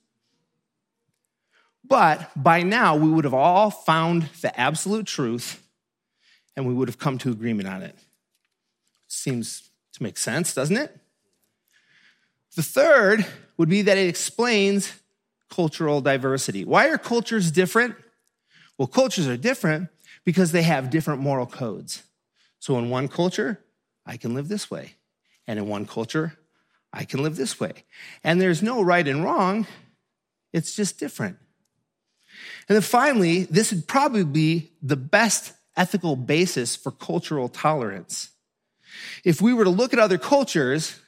But 1.86 2.30
by 2.36 2.64
now, 2.64 2.96
we 2.96 3.10
would 3.10 3.24
have 3.24 3.34
all 3.34 3.70
found 3.70 4.24
the 4.42 4.58
absolute 4.60 5.06
truth 5.06 5.62
and 6.56 6.68
we 6.68 6.74
would 6.74 6.88
have 6.88 7.00
come 7.00 7.18
to 7.20 7.32
agreement 7.32 7.68
on 7.68 7.82
it. 7.84 7.96
Seems 9.14 9.70
to 9.94 10.02
make 10.02 10.18
sense, 10.18 10.56
doesn't 10.56 10.76
it? 10.76 10.98
The 12.56 12.64
third 12.64 13.26
would 13.58 13.70
be 13.70 13.84
that 13.84 13.98
it 13.98 14.08
explains 14.08 14.92
cultural 15.52 16.02
diversity. 16.02 16.66
Why 16.66 16.90
are 16.90 16.98
cultures 16.98 17.52
different? 17.52 17.96
Well, 18.78 18.88
cultures 18.88 19.28
are 19.28 19.38
different 19.38 19.90
because 20.26 20.52
they 20.52 20.64
have 20.64 20.90
different 20.90 21.22
moral 21.22 21.46
codes. 21.46 22.02
So 22.58 22.80
in 22.80 22.90
one 22.90 23.08
culture, 23.08 23.64
I 24.04 24.18
can 24.18 24.34
live 24.34 24.48
this 24.48 24.72
way. 24.72 24.96
And 25.46 25.60
in 25.60 25.68
one 25.68 25.86
culture, 25.86 26.40
I 26.92 27.06
can 27.06 27.22
live 27.22 27.36
this 27.36 27.60
way. 27.60 27.86
And 28.24 28.42
there's 28.42 28.64
no 28.64 28.82
right 28.82 29.08
and 29.08 29.24
wrong, 29.24 29.68
it's 30.52 30.76
just 30.76 31.00
different. 31.00 31.38
And 32.68 32.76
then 32.76 32.82
finally, 32.82 33.44
this 33.44 33.72
would 33.72 33.88
probably 33.88 34.24
be 34.24 34.72
the 34.82 34.98
best 34.98 35.54
ethical 35.78 36.16
basis 36.16 36.76
for 36.76 36.92
cultural 36.92 37.48
tolerance. 37.48 38.33
If 39.24 39.42
we 39.42 39.54
were 39.54 39.64
to 39.64 39.70
look 39.70 39.94
at 39.94 40.00
other 40.00 40.18
cultures 40.18 41.00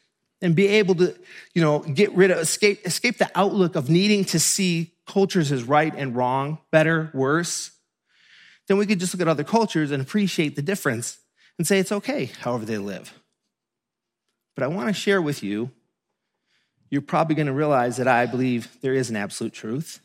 and 0.41 0.55
be 0.55 0.67
able 0.67 0.95
to, 0.95 1.15
you 1.53 1.61
know, 1.61 1.79
get 1.79 2.11
rid 2.13 2.31
of, 2.31 2.39
escape, 2.39 2.85
escape 2.85 3.17
the 3.17 3.31
outlook 3.35 3.75
of 3.75 3.89
needing 3.89 4.25
to 4.25 4.39
see 4.39 4.93
cultures 5.07 5.51
as 5.51 5.63
right 5.63 5.93
and 5.95 6.15
wrong, 6.15 6.59
better, 6.71 7.11
worse, 7.13 7.71
then 8.67 8.77
we 8.77 8.85
could 8.85 8.99
just 8.99 9.13
look 9.13 9.21
at 9.21 9.27
other 9.27 9.43
cultures 9.43 9.91
and 9.91 10.01
appreciate 10.01 10.55
the 10.55 10.61
difference 10.61 11.19
and 11.57 11.67
say 11.67 11.79
it's 11.79 11.91
okay 11.91 12.25
however 12.39 12.65
they 12.65 12.77
live. 12.77 13.13
But 14.55 14.63
I 14.63 14.67
want 14.67 14.87
to 14.87 14.93
share 14.93 15.21
with 15.21 15.43
you, 15.43 15.69
you're 16.89 17.01
probably 17.01 17.35
going 17.35 17.47
to 17.47 17.53
realize 17.53 17.97
that 17.97 18.07
I 18.07 18.25
believe 18.25 18.69
there 18.81 18.93
is 18.93 19.09
an 19.09 19.15
absolute 19.15 19.53
truth. 19.53 19.99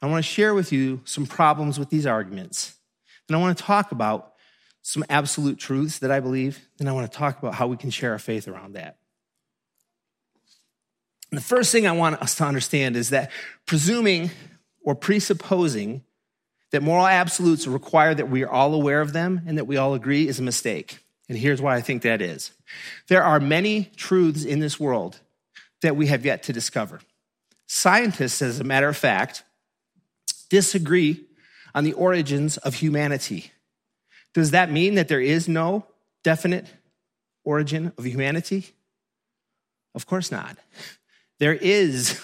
I 0.00 0.06
want 0.06 0.24
to 0.24 0.30
share 0.30 0.54
with 0.54 0.72
you 0.72 1.00
some 1.04 1.26
problems 1.26 1.78
with 1.78 1.90
these 1.90 2.06
arguments. 2.06 2.76
And 3.28 3.36
I 3.36 3.40
want 3.40 3.56
to 3.56 3.64
talk 3.64 3.90
about 3.90 4.33
some 4.84 5.02
absolute 5.08 5.58
truths 5.58 6.00
that 6.00 6.10
I 6.10 6.20
believe. 6.20 6.68
And 6.78 6.88
I 6.88 6.92
want 6.92 7.10
to 7.10 7.18
talk 7.18 7.38
about 7.38 7.54
how 7.54 7.66
we 7.66 7.78
can 7.78 7.88
share 7.88 8.12
our 8.12 8.18
faith 8.18 8.46
around 8.46 8.74
that. 8.74 8.98
And 11.30 11.38
the 11.38 11.44
first 11.44 11.72
thing 11.72 11.86
I 11.86 11.92
want 11.92 12.20
us 12.20 12.34
to 12.36 12.44
understand 12.44 12.94
is 12.94 13.08
that 13.08 13.30
presuming 13.64 14.30
or 14.84 14.94
presupposing 14.94 16.04
that 16.70 16.82
moral 16.82 17.06
absolutes 17.06 17.66
require 17.66 18.14
that 18.14 18.28
we 18.28 18.44
are 18.44 18.50
all 18.50 18.74
aware 18.74 19.00
of 19.00 19.14
them 19.14 19.40
and 19.46 19.56
that 19.56 19.64
we 19.64 19.78
all 19.78 19.94
agree 19.94 20.28
is 20.28 20.38
a 20.38 20.42
mistake. 20.42 20.98
And 21.30 21.38
here's 21.38 21.62
why 21.62 21.76
I 21.76 21.80
think 21.80 22.02
that 22.02 22.20
is. 22.20 22.52
There 23.08 23.24
are 23.24 23.40
many 23.40 23.90
truths 23.96 24.44
in 24.44 24.60
this 24.60 24.78
world 24.78 25.18
that 25.80 25.96
we 25.96 26.08
have 26.08 26.26
yet 26.26 26.42
to 26.44 26.52
discover. 26.52 27.00
Scientists, 27.66 28.42
as 28.42 28.60
a 28.60 28.64
matter 28.64 28.88
of 28.88 28.98
fact, 28.98 29.44
disagree 30.50 31.24
on 31.74 31.84
the 31.84 31.94
origins 31.94 32.58
of 32.58 32.74
humanity. 32.74 33.50
Does 34.34 34.50
that 34.50 34.70
mean 34.70 34.96
that 34.96 35.08
there 35.08 35.20
is 35.20 35.48
no 35.48 35.86
definite 36.22 36.66
origin 37.44 37.92
of 37.96 38.04
humanity? 38.04 38.66
Of 39.94 40.06
course 40.06 40.30
not. 40.30 40.58
There 41.38 41.54
is 41.54 42.20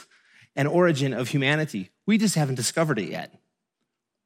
an 0.57 0.67
origin 0.67 1.13
of 1.13 1.29
humanity. 1.29 1.91
We 2.07 2.19
just 2.19 2.35
haven't 2.35 2.57
discovered 2.57 2.99
it 2.99 3.11
yet. 3.11 3.39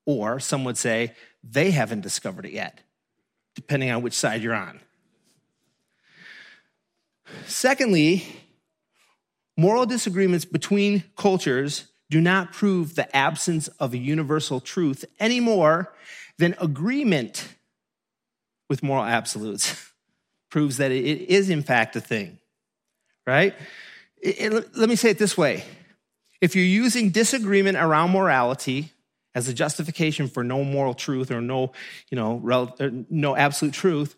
Or 0.06 0.40
some 0.40 0.64
would 0.64 0.78
say 0.78 1.14
they 1.42 1.70
haven't 1.70 2.00
discovered 2.00 2.46
it 2.46 2.52
yet, 2.52 2.80
depending 3.54 3.90
on 3.90 4.02
which 4.02 4.14
side 4.14 4.42
you're 4.42 4.54
on. 4.54 4.80
Secondly, 7.46 8.24
moral 9.56 9.86
disagreements 9.86 10.44
between 10.44 11.04
cultures 11.16 11.86
do 12.10 12.20
not 12.20 12.52
prove 12.52 12.94
the 12.94 13.14
absence 13.16 13.68
of 13.68 13.94
a 13.94 13.98
universal 13.98 14.60
truth 14.60 15.04
any 15.18 15.40
more 15.40 15.94
than 16.38 16.54
agreement 16.60 17.53
with 18.68 18.82
moral 18.82 19.04
absolutes 19.04 19.90
proves 20.50 20.78
that 20.78 20.90
it 20.90 21.04
is, 21.28 21.50
in 21.50 21.62
fact, 21.62 21.96
a 21.96 22.00
thing, 22.00 22.38
right? 23.26 23.54
It, 24.20 24.52
it, 24.52 24.76
let 24.76 24.88
me 24.88 24.96
say 24.96 25.10
it 25.10 25.18
this 25.18 25.36
way 25.36 25.64
if 26.40 26.54
you're 26.54 26.64
using 26.64 27.10
disagreement 27.10 27.78
around 27.78 28.10
morality 28.10 28.90
as 29.34 29.48
a 29.48 29.54
justification 29.54 30.28
for 30.28 30.44
no 30.44 30.62
moral 30.62 30.94
truth 30.94 31.30
or 31.30 31.40
no, 31.40 31.72
you 32.10 32.16
know, 32.16 32.36
rel- 32.36 32.76
uh, 32.78 32.90
no 33.10 33.34
absolute 33.34 33.74
truth, 33.74 34.14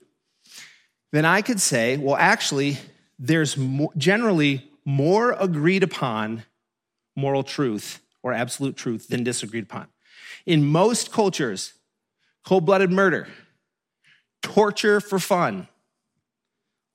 then 1.13 1.25
I 1.25 1.41
could 1.41 1.61
say, 1.61 1.97
well, 1.97 2.17
actually, 2.17 2.79
there's 3.19 3.57
more, 3.57 3.93
generally 3.97 4.69
more 4.85 5.33
agreed 5.33 5.83
upon 5.83 6.43
moral 7.15 7.43
truth 7.43 8.01
or 8.23 8.33
absolute 8.33 8.77
truth 8.77 9.09
than 9.09 9.25
disagreed 9.25 9.65
upon. 9.65 9.87
In 10.45 10.65
most 10.65 11.13
cultures, 11.13 11.75
cold 12.45 12.67
blooded 12.67 12.91
murder, 12.91 13.29
torture 14.47 15.01
for 15.01 15.19
fun, 15.19 15.67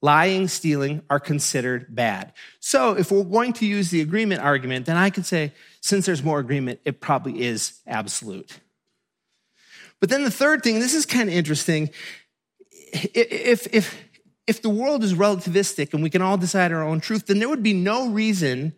lying, 0.02 0.48
stealing 0.48 1.02
are 1.10 1.20
considered 1.20 1.94
bad. 1.94 2.32
So 2.62 2.94
if 2.94 3.12
we're 3.12 3.26
going 3.26 3.52
to 3.54 3.66
use 3.66 3.90
the 3.92 4.00
agreement 4.00 4.42
argument, 4.42 4.86
then 4.86 4.96
I 4.96 5.10
could 5.10 5.26
say, 5.26 5.52
since 5.82 6.06
there's 6.06 6.24
more 6.24 6.40
agreement, 6.40 6.80
it 6.86 7.02
probably 7.02 7.42
is 7.42 7.82
absolute. 7.86 8.58
But 10.00 10.10
then 10.10 10.24
the 10.24 10.32
third 10.32 10.64
thing, 10.64 10.80
this 10.80 10.94
is 10.94 11.06
kind 11.06 11.28
of 11.28 11.36
interesting. 11.36 11.90
If, 12.94 13.68
if, 13.74 14.02
if 14.48 14.62
the 14.62 14.70
world 14.70 15.04
is 15.04 15.14
relativistic 15.14 15.94
and 15.94 16.02
we 16.02 16.10
can 16.10 16.22
all 16.22 16.38
decide 16.38 16.72
our 16.72 16.84
own 16.84 17.02
truth, 17.02 17.28
then 17.28 17.40
there 17.40 17.50
would 17.50 17.64
be 17.64 17.74
no 17.74 18.08
reason 18.10 18.74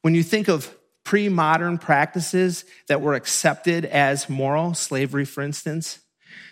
when 0.00 0.14
you 0.14 0.22
think 0.22 0.48
of 0.48 0.74
pre 1.04 1.28
modern 1.28 1.76
practices 1.76 2.64
that 2.88 3.02
were 3.02 3.14
accepted 3.14 3.84
as 3.84 4.30
moral, 4.30 4.72
slavery, 4.72 5.26
for 5.26 5.42
instance, 5.42 6.00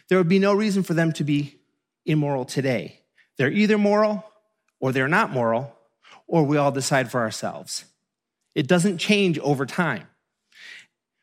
there 0.08 0.18
would 0.18 0.28
be 0.28 0.38
no 0.38 0.54
reason 0.54 0.82
for 0.82 0.94
them 0.94 1.12
to 1.14 1.25
be 1.25 1.58
immoral 2.06 2.44
today. 2.44 3.00
They're 3.38 3.50
either 3.50 3.78
moral 3.78 4.25
or 4.80 4.92
they're 4.92 5.08
not 5.08 5.30
moral, 5.30 5.75
or 6.26 6.44
we 6.44 6.56
all 6.56 6.73
decide 6.73 7.11
for 7.11 7.20
ourselves. 7.20 7.84
It 8.54 8.66
doesn't 8.66 8.99
change 8.99 9.38
over 9.38 9.66
time, 9.66 10.06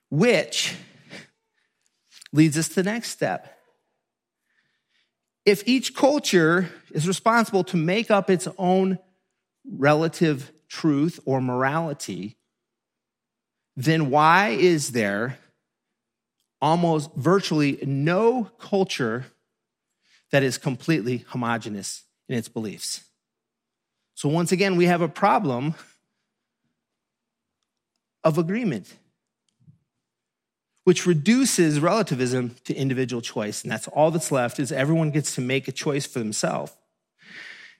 which 0.09 0.75
leads 2.33 2.57
us 2.57 2.69
to 2.69 2.75
the 2.75 2.83
next 2.83 3.09
step. 3.09 3.57
If 5.45 5.67
each 5.67 5.95
culture 5.95 6.69
is 6.91 7.07
responsible 7.07 7.63
to 7.65 7.77
make 7.77 8.11
up 8.11 8.29
its 8.29 8.47
own 8.57 8.99
relative 9.69 10.51
truth 10.69 11.19
or 11.25 11.41
morality, 11.41 12.37
then 13.75 14.09
why 14.09 14.49
is 14.49 14.91
there 14.91 15.37
almost 16.61 17.09
virtually 17.15 17.79
no 17.83 18.45
culture 18.59 19.25
that 20.31 20.43
is 20.43 20.57
completely 20.57 21.25
homogenous 21.29 22.03
in 22.29 22.37
its 22.37 22.47
beliefs. 22.47 23.03
So, 24.13 24.29
once 24.29 24.51
again, 24.51 24.75
we 24.75 24.85
have 24.85 25.01
a 25.01 25.09
problem 25.09 25.73
of 28.23 28.37
agreement, 28.37 28.93
which 30.83 31.05
reduces 31.05 31.79
relativism 31.79 32.55
to 32.65 32.73
individual 32.73 33.21
choice. 33.21 33.63
And 33.63 33.71
that's 33.71 33.87
all 33.87 34.11
that's 34.11 34.31
left 34.31 34.59
is 34.59 34.71
everyone 34.71 35.11
gets 35.11 35.35
to 35.35 35.41
make 35.41 35.67
a 35.67 35.71
choice 35.71 36.05
for 36.05 36.19
themselves. 36.19 36.71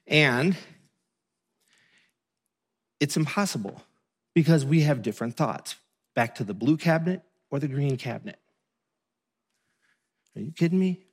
And 0.08 0.58
it's 3.00 3.16
impossible 3.16 3.82
because 4.34 4.66
we 4.66 4.82
have 4.82 5.02
different 5.02 5.38
thoughts. 5.38 5.76
Back 6.16 6.36
to 6.36 6.44
the 6.44 6.54
blue 6.54 6.76
cabinet 6.76 7.22
or 7.50 7.60
the 7.60 7.68
green 7.68 7.98
cabinet. 7.98 8.41
Are 10.36 10.42
you 10.42 10.52
kidding 10.52 10.80
me? 10.80 11.06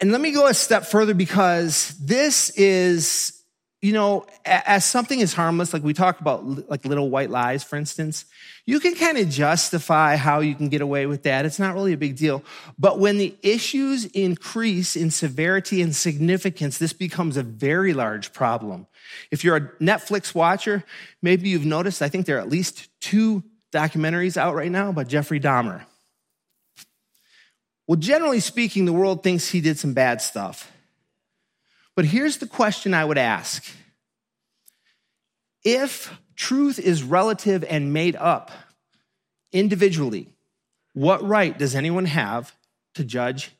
And 0.00 0.10
let 0.10 0.20
me 0.20 0.32
go 0.32 0.46
a 0.48 0.54
step 0.54 0.86
further 0.86 1.14
because 1.14 1.96
this 1.98 2.50
is, 2.50 3.40
you 3.80 3.92
know, 3.92 4.26
as 4.44 4.84
something 4.84 5.20
is 5.20 5.32
harmless, 5.32 5.72
like 5.72 5.84
we 5.84 5.92
talk 5.94 6.20
about, 6.20 6.68
like 6.68 6.84
little 6.84 7.08
white 7.08 7.30
lies, 7.30 7.62
for 7.62 7.76
instance, 7.76 8.24
you 8.66 8.80
can 8.80 8.94
kind 8.94 9.18
of 9.18 9.28
justify 9.28 10.16
how 10.16 10.40
you 10.40 10.56
can 10.56 10.68
get 10.68 10.80
away 10.80 11.06
with 11.06 11.22
that. 11.24 11.44
It's 11.46 11.58
not 11.58 11.74
really 11.74 11.92
a 11.92 11.96
big 11.96 12.16
deal. 12.16 12.42
But 12.78 12.98
when 12.98 13.18
the 13.18 13.36
issues 13.42 14.06
increase 14.06 14.96
in 14.96 15.12
severity 15.12 15.82
and 15.82 15.94
significance, 15.94 16.78
this 16.78 16.92
becomes 16.92 17.36
a 17.36 17.42
very 17.44 17.92
large 17.92 18.32
problem. 18.32 18.88
If 19.30 19.44
you're 19.44 19.56
a 19.56 19.68
Netflix 19.80 20.34
watcher, 20.34 20.84
maybe 21.22 21.48
you've 21.48 21.66
noticed, 21.66 22.02
I 22.02 22.08
think 22.08 22.26
there 22.26 22.38
are 22.38 22.40
at 22.40 22.48
least 22.48 22.88
two 23.00 23.44
documentaries 23.72 24.36
out 24.36 24.54
right 24.54 24.70
now 24.70 24.88
about 24.90 25.06
Jeffrey 25.06 25.38
Dahmer. 25.38 25.84
Well, 27.92 28.00
generally 28.00 28.40
speaking, 28.40 28.86
the 28.86 28.92
world 28.94 29.22
thinks 29.22 29.50
he 29.50 29.60
did 29.60 29.78
some 29.78 29.92
bad 29.92 30.22
stuff. 30.22 30.72
But 31.94 32.06
here's 32.06 32.38
the 32.38 32.46
question 32.46 32.94
I 32.94 33.04
would 33.04 33.18
ask 33.18 33.70
If 35.62 36.10
truth 36.34 36.78
is 36.78 37.02
relative 37.02 37.62
and 37.68 37.92
made 37.92 38.16
up 38.16 38.50
individually, 39.52 40.30
what 40.94 41.22
right 41.22 41.58
does 41.58 41.74
anyone 41.74 42.06
have 42.06 42.56
to 42.94 43.04
judge 43.04 43.50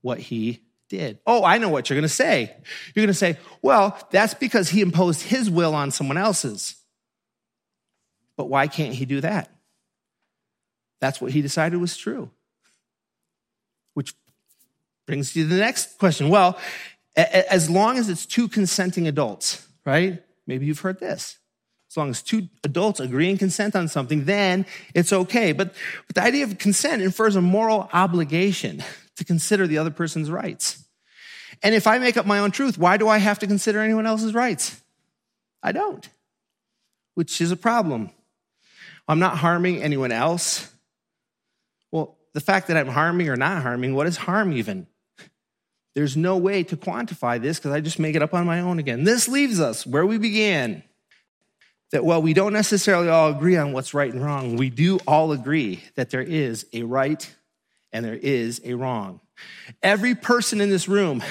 what 0.00 0.18
he 0.18 0.64
did. 0.88 1.20
Oh, 1.24 1.44
I 1.44 1.58
know 1.58 1.68
what 1.68 1.88
you're 1.88 1.94
going 1.96 2.02
to 2.02 2.08
say. 2.08 2.56
You're 2.92 3.04
going 3.04 3.06
to 3.06 3.14
say, 3.14 3.38
well, 3.62 3.96
that's 4.10 4.34
because 4.34 4.68
he 4.68 4.80
imposed 4.80 5.22
his 5.22 5.48
will 5.48 5.76
on 5.76 5.92
someone 5.92 6.16
else's. 6.16 6.74
But 8.36 8.48
why 8.48 8.66
can't 8.66 8.94
he 8.94 9.04
do 9.04 9.20
that? 9.20 9.48
That's 11.00 11.20
what 11.20 11.30
he 11.30 11.40
decided 11.40 11.80
was 11.80 11.96
true. 11.96 12.32
Brings 15.06 15.34
you 15.36 15.44
to 15.44 15.48
the 15.48 15.60
next 15.60 15.98
question. 15.98 16.28
Well, 16.28 16.58
as 17.16 17.70
long 17.70 17.98
as 17.98 18.08
it's 18.08 18.26
two 18.26 18.48
consenting 18.48 19.08
adults, 19.08 19.66
right? 19.84 20.22
Maybe 20.46 20.66
you've 20.66 20.80
heard 20.80 21.00
this. 21.00 21.38
As 21.90 21.96
long 21.96 22.10
as 22.10 22.20
two 22.22 22.48
adults 22.64 23.00
agree 23.00 23.30
and 23.30 23.38
consent 23.38 23.74
on 23.76 23.88
something, 23.88 24.24
then 24.24 24.66
it's 24.94 25.12
okay. 25.12 25.52
But, 25.52 25.72
but 26.06 26.16
the 26.16 26.22
idea 26.22 26.44
of 26.44 26.58
consent 26.58 27.02
infers 27.02 27.36
a 27.36 27.40
moral 27.40 27.88
obligation 27.92 28.82
to 29.16 29.24
consider 29.24 29.66
the 29.66 29.78
other 29.78 29.90
person's 29.90 30.30
rights. 30.30 30.84
And 31.62 31.74
if 31.74 31.86
I 31.86 31.98
make 31.98 32.16
up 32.16 32.26
my 32.26 32.40
own 32.40 32.50
truth, 32.50 32.76
why 32.76 32.96
do 32.96 33.08
I 33.08 33.18
have 33.18 33.38
to 33.38 33.46
consider 33.46 33.80
anyone 33.80 34.04
else's 34.04 34.34
rights? 34.34 34.80
I 35.62 35.72
don't, 35.72 36.06
which 37.14 37.40
is 37.40 37.50
a 37.50 37.56
problem. 37.56 38.10
I'm 39.08 39.20
not 39.20 39.38
harming 39.38 39.82
anyone 39.82 40.12
else. 40.12 40.70
Well, 41.92 42.18
the 42.34 42.40
fact 42.40 42.66
that 42.66 42.76
I'm 42.76 42.88
harming 42.88 43.28
or 43.28 43.36
not 43.36 43.62
harming, 43.62 43.94
what 43.94 44.06
is 44.06 44.16
harm 44.18 44.52
even? 44.52 44.86
There's 45.96 46.14
no 46.14 46.36
way 46.36 46.62
to 46.64 46.76
quantify 46.76 47.40
this 47.40 47.58
because 47.58 47.72
I 47.72 47.80
just 47.80 47.98
make 47.98 48.14
it 48.14 48.20
up 48.20 48.34
on 48.34 48.44
my 48.44 48.60
own 48.60 48.78
again. 48.78 49.04
This 49.04 49.28
leaves 49.28 49.58
us 49.58 49.86
where 49.86 50.04
we 50.04 50.18
began 50.18 50.82
that 51.90 52.04
while 52.04 52.20
we 52.20 52.34
don't 52.34 52.52
necessarily 52.52 53.08
all 53.08 53.30
agree 53.30 53.56
on 53.56 53.72
what's 53.72 53.94
right 53.94 54.12
and 54.12 54.22
wrong, 54.22 54.56
we 54.56 54.68
do 54.68 54.98
all 55.06 55.32
agree 55.32 55.82
that 55.94 56.10
there 56.10 56.20
is 56.20 56.66
a 56.74 56.82
right 56.82 57.34
and 57.94 58.04
there 58.04 58.12
is 58.12 58.60
a 58.62 58.74
wrong. 58.74 59.22
Every 59.82 60.14
person 60.14 60.60
in 60.60 60.68
this 60.68 60.86
room 60.86 61.24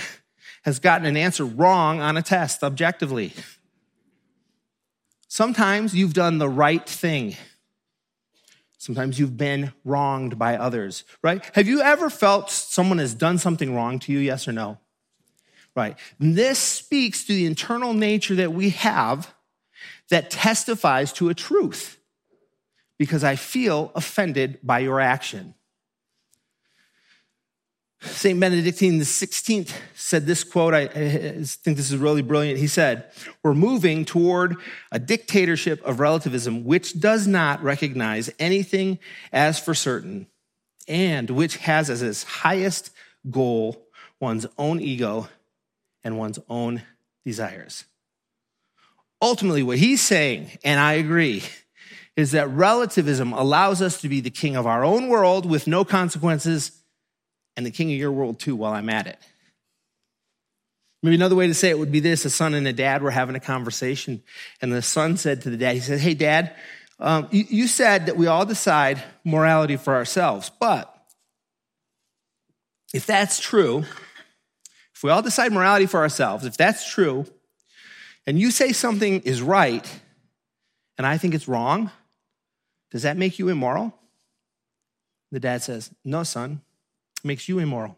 has 0.64 0.80
gotten 0.80 1.06
an 1.06 1.16
answer 1.16 1.46
wrong 1.46 2.02
on 2.02 2.18
a 2.18 2.24
test 2.24 2.64
objectively. 2.64 3.34
Sometimes 5.28 5.94
you've 5.94 6.16
done 6.16 6.40
the 6.40 6.50
right 6.50 6.90
thing. 6.90 7.36
Sometimes 8.86 9.18
you've 9.18 9.36
been 9.36 9.74
wronged 9.84 10.38
by 10.38 10.58
others, 10.58 11.06
right? 11.24 11.44
Have 11.56 11.68
you 11.68 11.82
ever 11.82 12.08
felt 12.08 12.52
someone 12.52 13.00
has 13.00 13.16
done 13.16 13.40
something 13.40 13.74
wrong 13.74 13.98
to 13.98 14.12
you? 14.12 14.20
Yes 14.20 14.48
or 14.48 14.52
no? 14.52 14.78
Right. 15.76 15.98
This 16.20 16.60
speaks 16.60 17.24
to 17.26 17.34
the 17.34 17.48
internal 17.48 17.96
nature 17.96 18.36
that 18.36 18.54
we 18.54 18.70
have 18.70 19.34
that 20.12 20.30
testifies 20.30 21.12
to 21.14 21.30
a 21.30 21.34
truth 21.34 21.98
because 23.00 23.24
I 23.24 23.38
feel 23.38 23.92
offended 23.96 24.60
by 24.62 24.78
your 24.78 25.02
action. 25.02 25.56
St. 28.06 28.40
Benedictine 28.40 29.00
XVI 29.00 29.72
said 29.96 30.26
this 30.26 30.44
quote, 30.44 30.74
I, 30.74 30.82
I 30.82 30.90
think 31.44 31.78
this 31.78 31.92
is 31.92 31.98
really 31.98 32.22
brilliant. 32.22 32.60
He 32.60 32.68
said, 32.68 33.12
We're 33.44 33.54
moving 33.54 34.06
toward 34.06 34.56
a 34.92 35.00
dictatorship 35.00 35.84
of 35.84 36.00
relativism 36.00 36.64
which 36.64 37.00
does 37.00 37.28
not 37.28 37.62
recognize 37.64 38.30
anything 38.40 39.00
as 39.34 39.60
for 39.60 39.74
certain 39.74 40.28
and 40.88 41.30
which 41.30 41.58
has 41.58 41.90
as 41.90 42.02
its 42.02 42.24
highest 42.24 42.92
goal 43.30 43.88
one's 44.20 44.46
own 44.58 44.80
ego 44.80 45.28
and 46.04 46.18
one's 46.18 46.40
own 46.48 46.84
desires. 47.26 47.86
Ultimately, 49.22 49.64
what 49.64 49.80
he's 49.80 50.02
saying, 50.02 50.52
and 50.64 50.80
I 50.80 50.94
agree, 50.94 51.44
is 52.16 52.32
that 52.32 52.50
relativism 52.50 53.34
allows 53.34 53.82
us 53.82 54.00
to 54.02 54.10
be 54.10 54.22
the 54.22 54.30
king 54.30 54.56
of 54.56 54.68
our 54.68 54.86
own 54.86 55.10
world 55.10 55.46
with 55.50 55.68
no 55.68 55.84
consequences 55.84 56.84
and 57.56 57.66
the 57.66 57.72
king 57.72 57.92
of 57.92 57.98
your 57.98 58.12
world 58.12 58.40
too 58.40 58.56
while 58.56 58.74
I'm 58.74 58.90
at 58.90 59.08
it. 59.08 59.18
Maybe 61.04 61.16
another 61.16 61.36
way 61.36 61.48
to 61.48 61.54
say 61.54 61.70
it 61.70 61.78
would 61.78 61.92
be 61.92 62.00
this 62.00 62.26
a 62.26 62.30
son 62.30 62.54
and 62.54 62.68
a 62.68 62.74
dad 62.74 63.04
were 63.04 63.12
having 63.12 63.36
a 63.36 63.40
conversation, 63.40 64.24
and 64.62 64.74
the 64.74 64.82
son 64.82 65.18
said 65.18 65.42
to 65.42 65.50
the 65.50 65.58
dad, 65.58 65.76
He 65.76 65.80
said, 65.82 66.00
Hey, 66.00 66.16
dad, 66.16 66.56
um, 67.00 67.28
you, 67.32 67.46
you 67.50 67.68
said 67.68 68.08
that 68.08 68.18
we 68.18 68.28
all 68.28 68.46
decide 68.46 69.04
morality 69.24 69.78
for 69.78 69.94
ourselves, 69.94 70.52
but 70.60 70.92
if 72.94 73.06
that's 73.06 73.40
true, 73.40 73.80
if 74.96 75.04
we 75.04 75.10
all 75.12 75.22
decide 75.22 75.52
morality 75.52 75.86
for 75.86 76.00
ourselves, 76.00 76.46
if 76.46 76.58
that's 76.58 76.90
true, 76.90 77.26
and 78.26 78.40
you 78.40 78.50
say 78.50 78.72
something 78.72 79.22
is 79.22 79.42
right 79.42 79.88
and 80.98 81.06
I 81.06 81.18
think 81.18 81.34
it's 81.34 81.48
wrong, 81.48 81.92
does 82.92 83.04
that 83.04 83.18
make 83.18 83.38
you 83.40 83.50
immoral? 83.50 83.94
The 85.32 85.40
dad 85.40 85.62
says, 85.62 85.92
No, 86.04 86.24
son, 86.24 86.62
makes 87.26 87.50
you 87.50 87.60
immoral. 87.60 87.98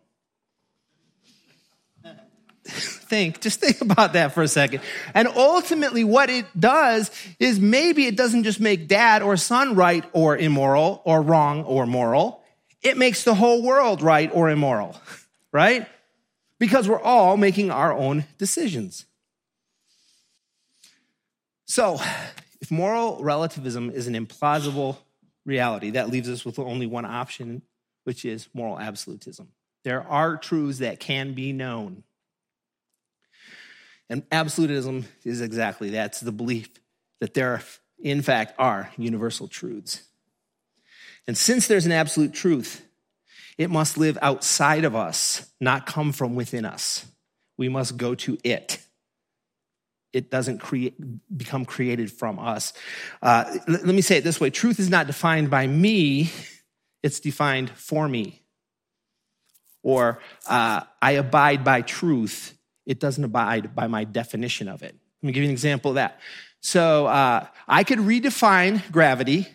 think, 3.07 3.39
just 3.41 3.59
think 3.59 3.81
about 3.81 4.13
that 4.13 4.33
for 4.33 4.43
a 4.43 4.47
second. 4.47 4.81
And 5.13 5.27
ultimately, 5.27 6.03
what 6.03 6.29
it 6.29 6.45
does 6.59 7.11
is 7.39 7.59
maybe 7.59 8.05
it 8.05 8.15
doesn't 8.15 8.43
just 8.43 8.59
make 8.59 8.87
dad 8.87 9.21
or 9.21 9.37
son 9.37 9.75
right 9.75 10.03
or 10.13 10.37
immoral 10.37 11.01
or 11.05 11.21
wrong 11.21 11.63
or 11.63 11.85
moral. 11.85 12.43
It 12.81 12.97
makes 12.97 13.23
the 13.23 13.33
whole 13.33 13.63
world 13.63 14.01
right 14.01 14.29
or 14.33 14.49
immoral, 14.49 14.99
right? 15.51 15.87
Because 16.59 16.87
we're 16.87 17.01
all 17.01 17.37
making 17.37 17.71
our 17.71 17.93
own 17.93 18.25
decisions. 18.37 19.05
So, 21.65 21.99
if 22.61 22.71
moral 22.71 23.21
relativism 23.21 23.91
is 23.91 24.07
an 24.07 24.13
implausible 24.13 24.97
reality, 25.45 25.91
that 25.91 26.09
leaves 26.09 26.29
us 26.29 26.45
with 26.45 26.59
only 26.59 26.87
one 26.87 27.05
option 27.05 27.61
which 28.07 28.23
is 28.23 28.47
moral 28.53 28.79
absolutism. 28.79 29.49
There 29.83 30.01
are 30.01 30.37
truths 30.37 30.79
that 30.79 31.01
can 31.01 31.33
be 31.33 31.51
known. 31.51 32.03
And 34.09 34.23
absolutism 34.31 35.03
is 35.25 35.41
exactly 35.41 35.89
that. 35.89 36.05
It's 36.11 36.21
the 36.21 36.31
belief 36.31 36.69
that 37.19 37.33
there, 37.33 37.61
in 38.01 38.21
fact, 38.21 38.53
are 38.57 38.89
universal 38.97 39.49
truths. 39.49 40.03
And 41.27 41.37
since 41.37 41.67
there's 41.67 41.85
an 41.85 41.91
absolute 41.91 42.33
truth, 42.33 42.81
it 43.57 43.69
must 43.69 43.97
live 43.97 44.17
outside 44.21 44.85
of 44.85 44.95
us, 44.95 45.45
not 45.59 45.85
come 45.85 46.13
from 46.13 46.33
within 46.33 46.63
us. 46.63 47.05
We 47.57 47.67
must 47.67 47.97
go 47.97 48.15
to 48.15 48.37
it. 48.41 48.79
It 50.13 50.31
doesn't 50.31 50.59
create, 50.59 50.95
become 51.37 51.65
created 51.65 52.09
from 52.09 52.39
us. 52.39 52.71
Uh, 53.21 53.53
let 53.67 53.83
me 53.83 53.99
say 53.99 54.15
it 54.15 54.23
this 54.23 54.39
way 54.39 54.49
truth 54.49 54.79
is 54.79 54.89
not 54.89 55.07
defined 55.07 55.49
by 55.49 55.67
me 55.67 56.31
it's 57.03 57.19
defined 57.19 57.69
for 57.69 58.07
me. 58.07 58.41
Or 59.83 60.19
uh, 60.47 60.81
I 61.01 61.11
abide 61.11 61.63
by 61.63 61.81
truth, 61.81 62.57
it 62.85 62.99
doesn't 62.99 63.23
abide 63.23 63.75
by 63.75 63.87
my 63.87 64.03
definition 64.03 64.67
of 64.67 64.83
it. 64.83 64.95
Let 65.21 65.27
me 65.27 65.33
give 65.33 65.43
you 65.43 65.49
an 65.49 65.53
example 65.53 65.91
of 65.91 65.95
that. 65.95 66.19
So 66.61 67.07
uh, 67.07 67.45
I 67.67 67.83
could 67.83 67.99
redefine 67.99 68.91
gravity 68.91 69.47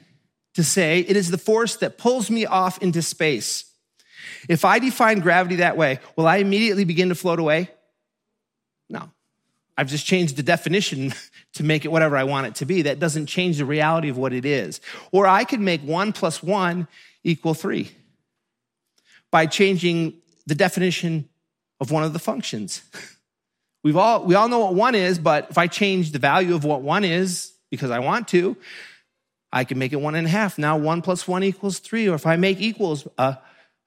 to 0.55 0.65
say 0.65 1.01
it 1.01 1.17
is 1.17 1.31
the 1.31 1.39
force 1.39 1.77
that 1.77 1.99
pulls 1.99 2.31
me 2.31 2.47
off 2.47 2.81
into 2.83 3.03
space. 3.03 3.65
If 4.49 4.65
I 4.65 4.79
define 4.79 5.21
gravity 5.21 5.57
that 5.57 5.77
way, 5.77 5.99
will 6.17 6.27
I 6.27 6.37
immediately 6.37 6.85
begin 6.85 7.09
to 7.11 7.15
float 7.15 7.39
away? 7.39 7.71
No. 8.89 9.11
I've 9.77 9.89
just 9.89 10.07
changed 10.07 10.37
the 10.37 10.43
definition 10.43 11.15
to 11.55 11.65
make 11.65 11.85
it 11.85 11.89
whatever 11.89 12.17
I 12.17 12.25
want 12.25 12.47
it 12.47 12.55
to 12.57 12.67
be. 12.67 12.83
That 12.83 12.99
doesn't 12.99 13.27
change 13.27 13.59
the 13.59 13.65
reality 13.65 14.09
of 14.09 14.19
what 14.19 14.33
it 14.33 14.45
is. 14.45 14.81
Or 15.11 15.27
I 15.27 15.45
could 15.45 15.61
make 15.61 15.83
one 15.83 16.13
plus 16.13 16.43
one 16.43 16.89
equal 17.25 17.55
three 17.55 17.91
by 19.31 19.47
changing 19.47 20.15
the 20.47 20.55
definition 20.55 21.29
of 21.81 21.91
one 21.91 22.05
of 22.05 22.13
the 22.13 22.19
functions. 22.19 22.83
We've 23.85 23.97
all, 23.97 24.25
we 24.25 24.37
all 24.37 24.49
know 24.49 24.61
what 24.61 24.75
one 24.75 24.95
is, 24.95 25.19
but 25.19 25.51
if 25.51 25.59
I 25.59 25.67
change 25.67 26.13
the 26.13 26.21
value 26.21 26.55
of 26.55 26.63
what 26.63 26.83
one 26.83 27.03
is 27.03 27.53
because 27.69 27.91
I 27.91 27.99
want 27.99 28.29
to, 28.29 28.57
I 29.53 29.65
can 29.65 29.79
make 29.79 29.93
it 29.93 30.01
one 30.01 30.15
and 30.15 30.27
a 30.27 30.31
half. 30.31 30.57
Now 30.57 30.77
one 30.77 31.03
plus 31.03 31.27
one 31.27 31.43
equals 31.43 31.81
three. 31.81 32.09
Or 32.09 32.15
if 32.15 32.25
I 32.25 32.37
make 32.37 32.61
equals 32.61 33.09
a, 33.19 33.39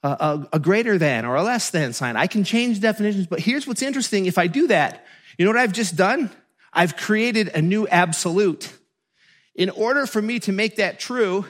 a, 0.03 0.47
a 0.51 0.59
greater 0.59 0.97
than 0.97 1.25
or 1.25 1.35
a 1.35 1.43
less 1.43 1.69
than 1.69 1.93
sign, 1.93 2.17
I 2.17 2.27
can 2.27 2.43
change 2.43 2.81
definitions. 2.81 3.27
But 3.27 3.39
here's 3.39 3.65
what's 3.65 3.81
interesting. 3.81 4.25
If 4.25 4.37
I 4.37 4.47
do 4.47 4.67
that, 4.67 5.05
you 5.37 5.45
know 5.45 5.51
what 5.51 5.59
I've 5.59 5.73
just 5.73 5.95
done? 5.95 6.29
I've 6.73 6.97
created 6.97 7.47
a 7.49 7.61
new 7.61 7.87
absolute. 7.87 8.71
In 9.55 9.69
order 9.69 10.05
for 10.05 10.21
me 10.21 10.39
to 10.39 10.51
make 10.51 10.75
that 10.75 10.99
true, 10.99 11.45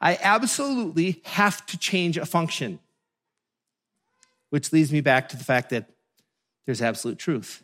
I 0.00 0.18
absolutely 0.22 1.20
have 1.24 1.64
to 1.66 1.78
change 1.78 2.16
a 2.16 2.26
function. 2.26 2.78
Which 4.50 4.72
leads 4.72 4.92
me 4.92 5.00
back 5.00 5.28
to 5.30 5.36
the 5.36 5.44
fact 5.44 5.70
that 5.70 5.90
there's 6.64 6.80
absolute 6.80 7.18
truth. 7.18 7.62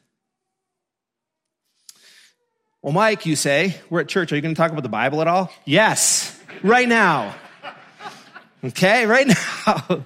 Well, 2.83 2.93
Mike, 2.93 3.25
you 3.25 3.37
say, 3.37 3.77
we're 3.89 4.01
at 4.01 4.09
church. 4.09 4.31
Are 4.33 4.37
you 4.37 4.43
going 4.43 4.55
to 4.55 4.59
talk 4.59 4.71
about 4.71 4.83
the 4.83 4.91
Bible 4.91 5.23
at 5.23 5.27
all? 5.27 5.51
Yes, 5.65 6.39
right 6.63 6.87
now. 6.87 7.35
Okay, 8.63 9.07
right 9.07 9.27
now. 9.67 10.05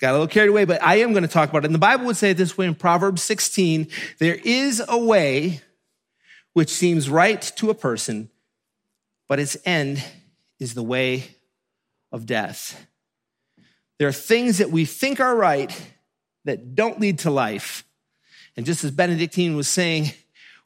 Got 0.00 0.10
a 0.10 0.12
little 0.12 0.26
carried 0.26 0.48
away, 0.48 0.64
but 0.64 0.82
I 0.82 0.96
am 0.96 1.12
going 1.12 1.22
to 1.22 1.28
talk 1.28 1.48
about 1.48 1.64
it. 1.64 1.66
And 1.66 1.74
the 1.74 1.78
Bible 1.78 2.06
would 2.06 2.16
say 2.16 2.32
this 2.32 2.58
way 2.58 2.66
in 2.66 2.74
Proverbs 2.74 3.22
16 3.22 3.86
there 4.18 4.36
is 4.44 4.82
a 4.88 4.98
way 4.98 5.60
which 6.54 6.70
seems 6.70 7.08
right 7.08 7.40
to 7.56 7.70
a 7.70 7.74
person, 7.74 8.28
but 9.28 9.38
its 9.38 9.56
end 9.64 10.02
is 10.62 10.74
the 10.74 10.82
way 10.82 11.24
of 12.10 12.24
death. 12.24 12.86
There 13.98 14.08
are 14.08 14.12
things 14.12 14.58
that 14.58 14.70
we 14.70 14.84
think 14.84 15.20
are 15.20 15.34
right 15.34 15.74
that 16.44 16.74
don't 16.74 17.00
lead 17.00 17.20
to 17.20 17.30
life. 17.30 17.84
And 18.56 18.66
just 18.66 18.84
as 18.84 18.90
Benedictine 18.90 19.56
was 19.56 19.68
saying, 19.68 20.12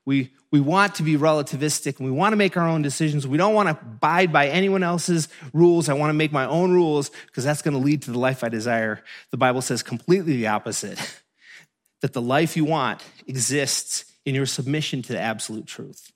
we, 0.04 0.32
we 0.50 0.60
want 0.60 0.94
to 0.96 1.02
be 1.02 1.16
relativistic 1.16 1.98
and 1.98 2.06
we 2.06 2.12
want 2.12 2.32
to 2.32 2.36
make 2.36 2.56
our 2.56 2.66
own 2.66 2.82
decisions. 2.82 3.26
We 3.26 3.36
don't 3.36 3.54
want 3.54 3.68
to 3.68 3.84
abide 3.84 4.32
by 4.32 4.48
anyone 4.48 4.82
else's 4.82 5.28
rules. 5.52 5.88
I 5.88 5.94
want 5.94 6.10
to 6.10 6.14
make 6.14 6.32
my 6.32 6.46
own 6.46 6.72
rules 6.72 7.10
because 7.26 7.44
that's 7.44 7.62
going 7.62 7.74
to 7.74 7.80
lead 7.80 8.02
to 8.02 8.12
the 8.12 8.18
life 8.18 8.44
I 8.44 8.48
desire. 8.48 9.02
The 9.30 9.36
Bible 9.36 9.62
says 9.62 9.82
completely 9.82 10.36
the 10.36 10.46
opposite 10.46 10.98
that 12.00 12.12
the 12.12 12.22
life 12.22 12.56
you 12.56 12.64
want 12.64 13.02
exists 13.26 14.04
in 14.24 14.34
your 14.34 14.46
submission 14.46 15.02
to 15.02 15.12
the 15.12 15.20
absolute 15.20 15.66
truth. 15.66 16.12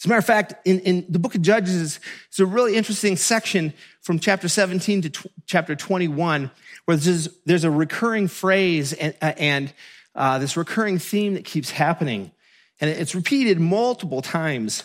As 0.00 0.06
a 0.06 0.08
matter 0.08 0.18
of 0.20 0.24
fact, 0.24 0.54
in, 0.66 0.80
in 0.80 1.04
the 1.10 1.18
book 1.18 1.34
of 1.34 1.42
Judges, 1.42 2.00
it's 2.28 2.40
a 2.40 2.46
really 2.46 2.74
interesting 2.74 3.16
section 3.16 3.74
from 4.00 4.18
chapter 4.18 4.48
17 4.48 5.02
to 5.02 5.30
chapter 5.44 5.76
21 5.76 6.50
where 6.86 6.96
there's, 6.96 7.28
there's 7.44 7.64
a 7.64 7.70
recurring 7.70 8.26
phrase 8.26 8.94
and, 8.94 9.14
uh, 9.20 9.32
and 9.36 9.74
uh, 10.14 10.38
this 10.38 10.56
recurring 10.56 10.98
theme 10.98 11.34
that 11.34 11.44
keeps 11.44 11.68
happening. 11.68 12.32
And 12.80 12.88
it's 12.88 13.14
repeated 13.14 13.60
multiple 13.60 14.22
times. 14.22 14.84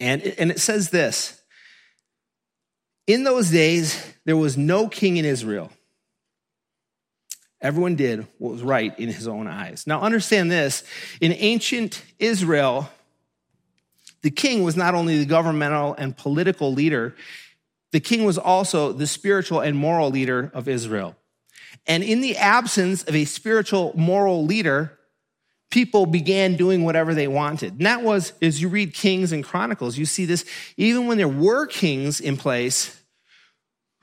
And 0.00 0.20
it, 0.22 0.34
and 0.36 0.50
it 0.50 0.58
says 0.58 0.90
this 0.90 1.40
In 3.06 3.22
those 3.22 3.50
days, 3.50 4.04
there 4.24 4.36
was 4.36 4.58
no 4.58 4.88
king 4.88 5.16
in 5.16 5.24
Israel. 5.24 5.70
Everyone 7.60 7.94
did 7.94 8.26
what 8.38 8.50
was 8.50 8.64
right 8.64 8.98
in 8.98 9.10
his 9.10 9.28
own 9.28 9.46
eyes. 9.46 9.86
Now, 9.86 10.00
understand 10.00 10.50
this 10.50 10.82
in 11.20 11.30
ancient 11.30 12.02
Israel, 12.18 12.90
the 14.24 14.30
king 14.30 14.62
was 14.64 14.74
not 14.74 14.94
only 14.94 15.18
the 15.18 15.26
governmental 15.26 15.92
and 15.98 16.16
political 16.16 16.72
leader, 16.72 17.14
the 17.92 18.00
king 18.00 18.24
was 18.24 18.38
also 18.38 18.90
the 18.90 19.06
spiritual 19.06 19.60
and 19.60 19.76
moral 19.76 20.10
leader 20.10 20.50
of 20.54 20.66
Israel. 20.66 21.14
And 21.86 22.02
in 22.02 22.22
the 22.22 22.38
absence 22.38 23.04
of 23.04 23.14
a 23.14 23.26
spiritual, 23.26 23.92
moral 23.94 24.46
leader, 24.46 24.98
people 25.70 26.06
began 26.06 26.56
doing 26.56 26.84
whatever 26.84 27.12
they 27.12 27.28
wanted. 27.28 27.74
And 27.74 27.84
that 27.84 28.02
was, 28.02 28.32
as 28.40 28.62
you 28.62 28.68
read 28.68 28.94
Kings 28.94 29.30
and 29.30 29.44
Chronicles, 29.44 29.98
you 29.98 30.06
see 30.06 30.24
this 30.24 30.46
even 30.78 31.06
when 31.06 31.18
there 31.18 31.28
were 31.28 31.66
kings 31.66 32.18
in 32.18 32.38
place 32.38 32.98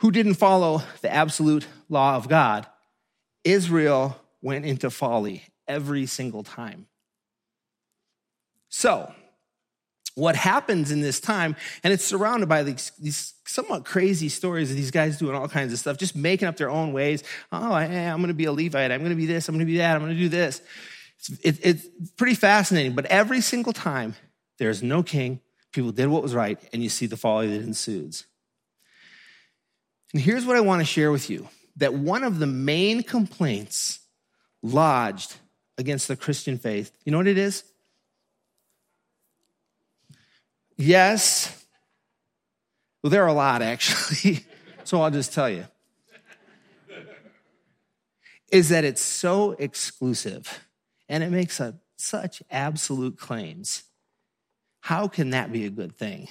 who 0.02 0.12
didn't 0.12 0.36
follow 0.36 0.84
the 1.02 1.12
absolute 1.12 1.66
law 1.90 2.16
of 2.16 2.30
God, 2.30 2.68
Israel 3.44 4.22
went 4.40 4.66
into 4.68 4.92
folly 4.92 5.46
every 5.68 6.06
single 6.06 6.44
time. 6.44 6.86
So, 8.70 9.12
what 10.16 10.36
happens 10.36 10.92
in 10.92 11.02
this 11.02 11.20
time, 11.20 11.56
and 11.84 11.94
it's 11.94 12.04
surrounded 12.04 12.50
by 12.50 12.64
these, 12.64 12.92
these, 13.00 13.34
somewhat 13.46 13.86
crazy 13.86 14.30
stories 14.30 14.70
of 14.70 14.76
these 14.76 14.92
guys 14.92 15.18
doing 15.18 15.36
all 15.36 15.48
kinds 15.48 15.72
of 15.74 15.80
stuff, 15.80 15.98
just 15.98 16.16
making 16.16 16.48
up 16.48 16.58
their 16.58 16.70
own 16.70 16.94
ways. 16.94 17.24
Oh, 17.52 17.72
I, 17.72 17.86
am 17.86 18.18
going 18.20 18.28
to 18.28 18.34
be 18.34 18.46
a 18.46 18.52
Levite. 18.52 18.92
I'm 18.92 19.00
going 19.00 19.12
to 19.12 19.16
be 19.16 19.26
this. 19.26 19.48
I'm 19.48 19.56
going 19.56 19.66
to 19.66 19.72
be 19.72 19.78
that. 19.78 19.96
I'm 19.96 20.02
going 20.02 20.14
to 20.14 20.20
do 20.20 20.30
this. 20.30 20.62
It's, 21.18 21.30
it, 21.42 21.60
it's 21.62 21.88
pretty 22.18 22.36
fascinating. 22.36 22.94
But 22.94 23.06
every 23.06 23.42
single 23.42 23.74
time, 23.74 24.16
there's 24.58 24.84
no 24.84 25.04
king. 25.04 25.40
People 25.72 25.92
did 25.92 26.08
what 26.08 26.22
was 26.22 26.36
right, 26.36 26.60
and 26.74 26.84
you 26.84 26.90
see 26.90 27.06
the 27.06 27.18
folly 27.18 27.48
that 27.58 27.64
ensues. 27.64 28.26
And 30.14 30.22
here's 30.22 30.46
what 30.46 30.58
I 30.58 30.62
want 30.62 30.82
to 30.82 30.86
share 30.86 31.12
with 31.12 31.30
you 31.30 31.48
that 31.78 31.94
one 31.94 32.24
of 32.24 32.40
the 32.40 32.48
main 32.48 33.02
complaints 33.02 34.00
lodged 34.62 35.36
against 35.78 36.08
the 36.08 36.16
Christian 36.16 36.58
faith, 36.58 36.92
you 37.06 37.12
know 37.12 37.18
what 37.18 37.28
it 37.28 37.38
is? 37.38 37.64
Yes. 40.82 41.64
Well, 43.04 43.12
there 43.12 43.24
are 43.24 43.28
a 43.28 43.34
lot 43.34 43.62
actually. 43.62 44.46
so 44.84 45.02
I'll 45.02 45.12
just 45.12 45.32
tell 45.32 45.50
you. 45.50 45.66
Is 48.52 48.70
that 48.70 48.84
it's 48.84 49.02
so 49.02 49.52
exclusive 49.52 50.66
and 51.08 51.24
it 51.24 51.30
makes 51.30 51.60
a, 51.60 51.76
such 51.98 52.42
absolute 52.50 53.18
claims. 53.18 53.84
How 54.82 55.08
can 55.08 55.30
that 55.30 55.52
be 55.52 55.66
a 55.66 55.70
good 55.70 55.96
thing? 55.96 56.28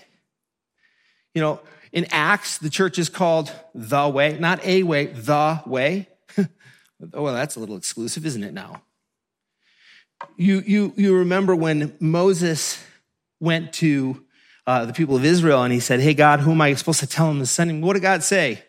You 1.33 1.43
know, 1.43 1.61
in 1.93 2.07
Acts, 2.11 2.59
the 2.59 2.71
church 2.71 2.99
is 2.99 3.09
called 3.09 3.53
the 3.73 4.09
way, 4.09 4.37
not 4.39 4.65
a 4.65 4.83
way, 4.83 5.07
the 5.07 5.63
way. 5.65 6.09
oh, 6.39 6.47
well, 7.23 7.35
that's 7.35 7.55
a 7.55 7.61
little 7.61 7.77
exclusive, 7.77 8.27
isn't 8.27 8.43
it 8.43 8.53
now? 8.53 8.83
You, 10.37 10.61
you, 10.67 10.93
you 10.97 11.17
remember 11.17 11.55
when 11.55 11.97
Moses 12.01 12.83
went 13.39 13.73
to 13.75 14.25
uh, 14.67 14.85
the 14.87 14.93
people 14.93 15.17
of 15.17 15.25
Israel 15.25 15.63
and 15.63 15.73
he 15.73 15.81
said, 15.81 16.01
Hey, 16.01 16.15
God, 16.15 16.41
who 16.41 16.53
am 16.53 16.61
I 16.61 16.75
supposed 16.75 17.01
to 17.01 17.07
tell 17.07 17.31
him 17.31 17.39
to 17.39 17.47
send 17.47 17.71
him? 17.71 17.81
What 17.81 17.95
did 17.95 18.03
God 18.03 18.23
say? 18.23 18.63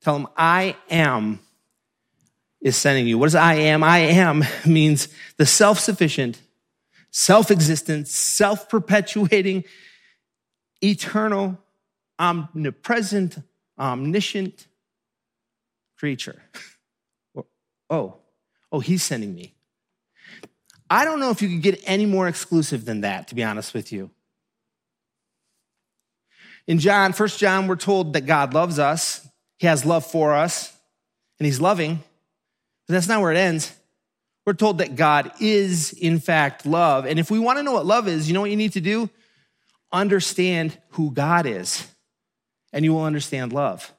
Tell 0.00 0.16
him, 0.16 0.26
I 0.36 0.76
am 0.90 1.40
is 2.62 2.76
sending 2.76 3.06
you. 3.06 3.18
What 3.18 3.26
does 3.26 3.34
I 3.34 3.54
am? 3.54 3.82
I 3.82 3.98
am 3.98 4.44
means 4.66 5.08
the 5.36 5.46
self 5.46 5.78
sufficient, 5.78 6.40
self 7.10 7.50
existent, 7.50 8.08
self 8.08 8.68
perpetuating, 8.68 9.64
eternal, 10.80 11.58
omnipresent, 12.18 13.38
omniscient 13.78 14.66
creature. 15.98 16.40
oh, 17.90 18.16
oh, 18.70 18.80
he's 18.80 19.02
sending 19.02 19.34
me. 19.34 19.54
I 20.88 21.04
don't 21.04 21.20
know 21.20 21.30
if 21.30 21.42
you 21.42 21.48
could 21.48 21.62
get 21.62 21.82
any 21.86 22.06
more 22.06 22.28
exclusive 22.28 22.84
than 22.84 23.00
that, 23.00 23.28
to 23.28 23.34
be 23.34 23.42
honest 23.42 23.74
with 23.74 23.92
you. 23.92 24.10
In 26.66 26.78
John, 26.78 27.12
First 27.12 27.38
John, 27.38 27.66
we're 27.66 27.76
told 27.76 28.12
that 28.12 28.26
God 28.26 28.54
loves 28.54 28.78
us. 28.78 29.26
He 29.58 29.66
has 29.66 29.84
love 29.84 30.06
for 30.06 30.34
us, 30.34 30.76
and 31.38 31.46
He's 31.46 31.60
loving. 31.60 31.96
But 32.86 32.94
that's 32.94 33.08
not 33.08 33.20
where 33.20 33.32
it 33.32 33.36
ends. 33.36 33.72
We're 34.44 34.54
told 34.54 34.78
that 34.78 34.96
God 34.96 35.32
is, 35.40 35.92
in 35.92 36.18
fact, 36.18 36.66
love. 36.66 37.06
And 37.06 37.18
if 37.18 37.30
we 37.30 37.38
want 37.38 37.58
to 37.58 37.62
know 37.62 37.72
what 37.72 37.86
love 37.86 38.08
is, 38.08 38.28
you 38.28 38.34
know 38.34 38.40
what 38.40 38.50
you 38.50 38.56
need 38.56 38.72
to 38.72 38.80
do? 38.80 39.08
Understand 39.92 40.76
who 40.90 41.10
God 41.10 41.46
is, 41.46 41.86
and 42.72 42.84
you 42.84 42.94
will 42.94 43.04
understand 43.04 43.52
love. 43.52 43.92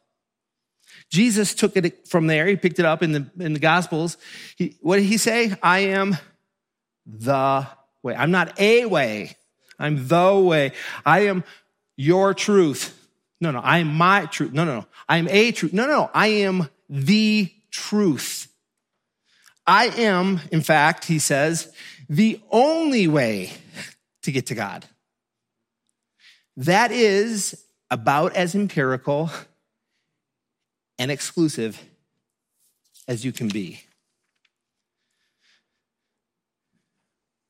Jesus 1.09 1.53
took 1.53 1.77
it 1.77 2.07
from 2.07 2.27
there. 2.27 2.47
He 2.47 2.55
picked 2.55 2.79
it 2.79 2.85
up 2.85 3.03
in 3.03 3.11
the, 3.11 3.29
in 3.39 3.53
the 3.53 3.59
Gospels. 3.59 4.17
He, 4.57 4.77
what 4.81 4.97
did 4.97 5.05
he 5.05 5.17
say? 5.17 5.55
I 5.61 5.79
am 5.79 6.17
the 7.05 7.67
way. 8.01 8.15
I'm 8.15 8.31
not 8.31 8.59
a 8.59 8.85
way. 8.85 9.37
I'm 9.77 10.07
the 10.07 10.35
way. 10.35 10.71
I 11.05 11.27
am 11.27 11.43
your 11.95 12.33
truth. 12.33 12.99
No, 13.41 13.51
no, 13.51 13.59
I 13.59 13.79
am 13.79 13.93
my 13.93 14.25
truth. 14.25 14.53
No, 14.53 14.63
no, 14.63 14.79
no. 14.79 14.85
I 15.07 15.17
am 15.17 15.27
a 15.29 15.51
truth. 15.51 15.73
No, 15.73 15.85
no, 15.85 15.93
no. 15.93 16.11
I 16.13 16.27
am 16.27 16.69
the 16.89 17.51
truth. 17.71 18.47
I 19.65 19.87
am, 19.87 20.41
in 20.51 20.61
fact, 20.61 21.05
he 21.05 21.19
says, 21.19 21.73
the 22.09 22.41
only 22.51 23.07
way 23.07 23.53
to 24.23 24.31
get 24.31 24.47
to 24.47 24.55
God. 24.55 24.85
That 26.55 26.91
is 26.91 27.65
about 27.89 28.35
as 28.35 28.55
empirical 28.55 29.29
and 30.99 31.11
exclusive 31.11 31.81
as 33.07 33.25
you 33.25 33.31
can 33.31 33.47
be. 33.47 33.81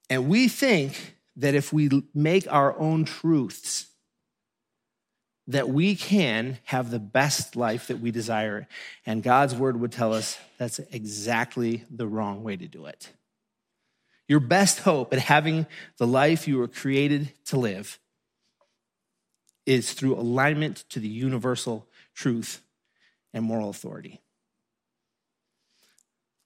And 0.09 0.29
we 0.29 0.47
think 0.47 1.15
that 1.35 1.55
if 1.55 1.73
we 1.73 1.89
make 2.13 2.51
our 2.51 2.77
own 2.79 3.05
truths, 3.05 3.87
that 5.47 5.69
we 5.69 5.95
can 5.95 6.57
have 6.65 6.89
the 6.89 6.99
best 6.99 7.55
life 7.55 7.87
that 7.87 7.99
we 7.99 8.11
desire. 8.11 8.67
And 9.05 9.21
God's 9.21 9.55
word 9.55 9.79
would 9.79 9.91
tell 9.91 10.13
us 10.13 10.37
that's 10.57 10.79
exactly 10.91 11.83
the 11.89 12.07
wrong 12.07 12.43
way 12.43 12.55
to 12.55 12.67
do 12.67 12.85
it. 12.85 13.11
Your 14.27 14.39
best 14.39 14.79
hope 14.79 15.13
at 15.13 15.19
having 15.19 15.67
the 15.97 16.07
life 16.07 16.47
you 16.47 16.57
were 16.57 16.69
created 16.69 17.31
to 17.45 17.57
live 17.57 17.99
is 19.65 19.93
through 19.93 20.15
alignment 20.15 20.85
to 20.89 20.99
the 20.99 21.07
universal 21.07 21.87
truth 22.13 22.61
and 23.33 23.43
moral 23.43 23.69
authority. 23.69 24.21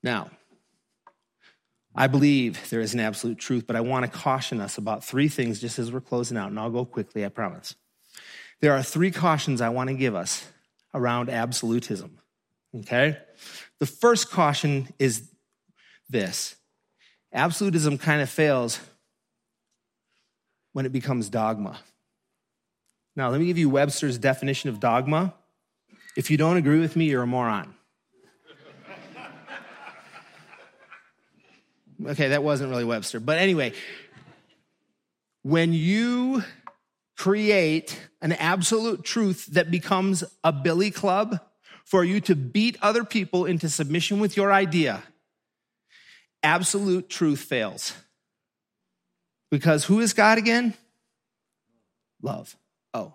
Now, 0.02 0.32
I 1.96 2.08
believe 2.08 2.70
there 2.70 2.82
is 2.82 2.94
an 2.94 3.00
absolute 3.00 3.40
truth, 3.40 3.66
but 3.66 3.76
I 3.76 3.82
want 3.82 4.06
to 4.06 4.12
caution 4.12 4.62
us 4.62 4.78
about 4.78 5.04
three 5.04 5.28
things 5.28 5.60
just 5.60 5.80
as 5.80 5.92
we're 5.92 6.02
closing 6.02 6.38
out, 6.38 6.50
and 6.50 6.60
I'll 6.60 6.70
go 6.70 6.86
quickly, 6.86 7.26
I 7.26 7.30
promise. 7.30 7.76
There 8.62 8.74
are 8.74 8.82
three 8.82 9.12
cautions 9.12 9.62
I 9.62 9.70
want 9.70 9.90
to 9.90 9.96
give 9.96 10.16
us 10.16 10.46
around 10.94 11.30
absolutism. 11.30 12.20
Okay? 12.76 13.18
The 13.80 13.86
first 13.86 14.32
caution 14.32 14.88
is 15.00 15.30
this 16.10 16.56
absolutism 17.34 17.98
kind 17.98 18.22
of 18.22 18.30
fails 18.30 18.80
when 20.74 20.86
it 20.86 20.92
becomes 20.92 21.30
dogma. 21.30 21.78
Now, 23.16 23.30
let 23.30 23.40
me 23.40 23.48
give 23.48 23.58
you 23.58 23.70
Webster's 23.70 24.18
definition 24.18 24.70
of 24.70 24.80
dogma. 24.80 25.34
If 26.16 26.30
you 26.32 26.38
don't 26.38 26.58
agree 26.58 26.80
with 26.80 26.96
me, 26.96 27.06
you're 27.06 27.24
a 27.24 27.28
moron. 27.28 27.74
Okay, 32.06 32.28
that 32.28 32.44
wasn't 32.44 32.70
really 32.70 32.84
Webster. 32.84 33.20
But 33.20 33.40
anyway, 33.40 33.74
when 35.42 35.74
you 35.74 36.44
create 37.18 38.00
an 38.22 38.32
absolute 38.32 39.04
truth 39.04 39.48
that 39.48 39.72
becomes 39.72 40.24
a 40.44 40.54
billy 40.54 40.92
club 40.92 41.40
for 41.84 42.04
you 42.04 42.22
to 42.22 42.36
beat 42.36 42.78
other 42.82 43.04
people 43.04 43.46
into 43.46 43.70
submission 43.70 44.20
with 44.20 44.38
your 44.38 44.52
idea, 44.52 45.02
absolute 46.44 47.10
truth 47.10 47.40
fails. 47.40 47.94
Because 49.50 49.86
who 49.86 50.00
is 50.02 50.14
God 50.14 50.38
again? 50.38 50.74
Love. 52.22 52.56
Oh. 52.94 53.14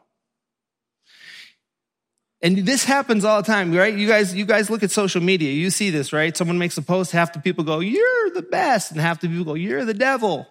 And 2.41 2.59
this 2.59 2.85
happens 2.85 3.25
all 3.25 3.43
the 3.43 3.47
time, 3.47 3.73
right? 3.75 3.95
You 3.95 4.09
guys, 4.09 4.35
you 4.35 4.47
guys 4.47 4.71
look 4.71 4.83
at 4.83 4.91
social 4.91 5.23
media. 5.23 5.53
You 5.53 5.71
see 5.71 5.91
this, 5.91 6.13
right? 6.13 6.37
Someone 6.37 6.59
makes 6.59 6.79
a 6.79 6.83
post, 6.83 7.13
half 7.13 7.35
the 7.35 7.41
people 7.41 7.65
go, 7.65 7.81
You're 7.81 8.31
the 8.31 8.43
best. 8.43 8.91
And 8.91 9.01
half 9.01 9.21
the 9.21 9.29
people 9.29 9.45
go, 9.45 9.55
You're 9.55 9.85
the 9.85 9.95
devil. 9.95 10.49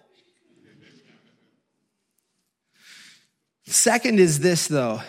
Second 3.64 4.18
is 4.18 4.40
this, 4.40 4.66
though 4.66 5.02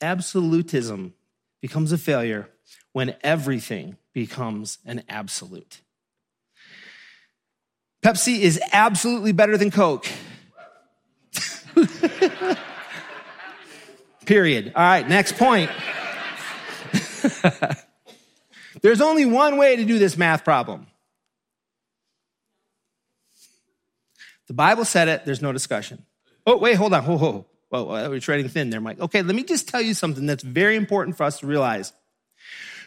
absolutism 0.00 1.14
becomes 1.60 1.92
a 1.92 1.98
failure 1.98 2.48
when 2.92 3.14
everything 3.22 3.96
becomes 4.12 4.78
an 4.84 5.02
absolute. 5.08 5.80
Pepsi 8.04 8.40
is 8.40 8.60
absolutely 8.72 9.32
better 9.32 9.56
than 9.56 9.70
Coke. 9.70 10.06
Period. 14.26 14.72
All 14.74 14.82
right, 14.82 15.08
next 15.08 15.36
point. 15.36 15.70
There's 18.82 19.00
only 19.00 19.24
one 19.24 19.56
way 19.56 19.76
to 19.76 19.84
do 19.84 19.98
this 19.98 20.18
math 20.18 20.44
problem. 20.44 20.86
The 24.46 24.52
Bible 24.52 24.84
said 24.84 25.08
it, 25.08 25.24
there's 25.24 25.40
no 25.40 25.52
discussion. 25.52 26.04
Oh, 26.46 26.58
wait, 26.58 26.74
hold 26.74 26.92
on. 26.92 27.46
Whoa, 27.82 28.08
we're 28.08 28.16
uh, 28.16 28.20
trading 28.20 28.48
thin 28.48 28.70
there, 28.70 28.80
Mike. 28.80 29.00
Okay, 29.00 29.22
let 29.22 29.34
me 29.34 29.42
just 29.42 29.68
tell 29.68 29.82
you 29.82 29.94
something 29.94 30.26
that's 30.26 30.42
very 30.42 30.76
important 30.76 31.16
for 31.16 31.24
us 31.24 31.40
to 31.40 31.46
realize. 31.46 31.92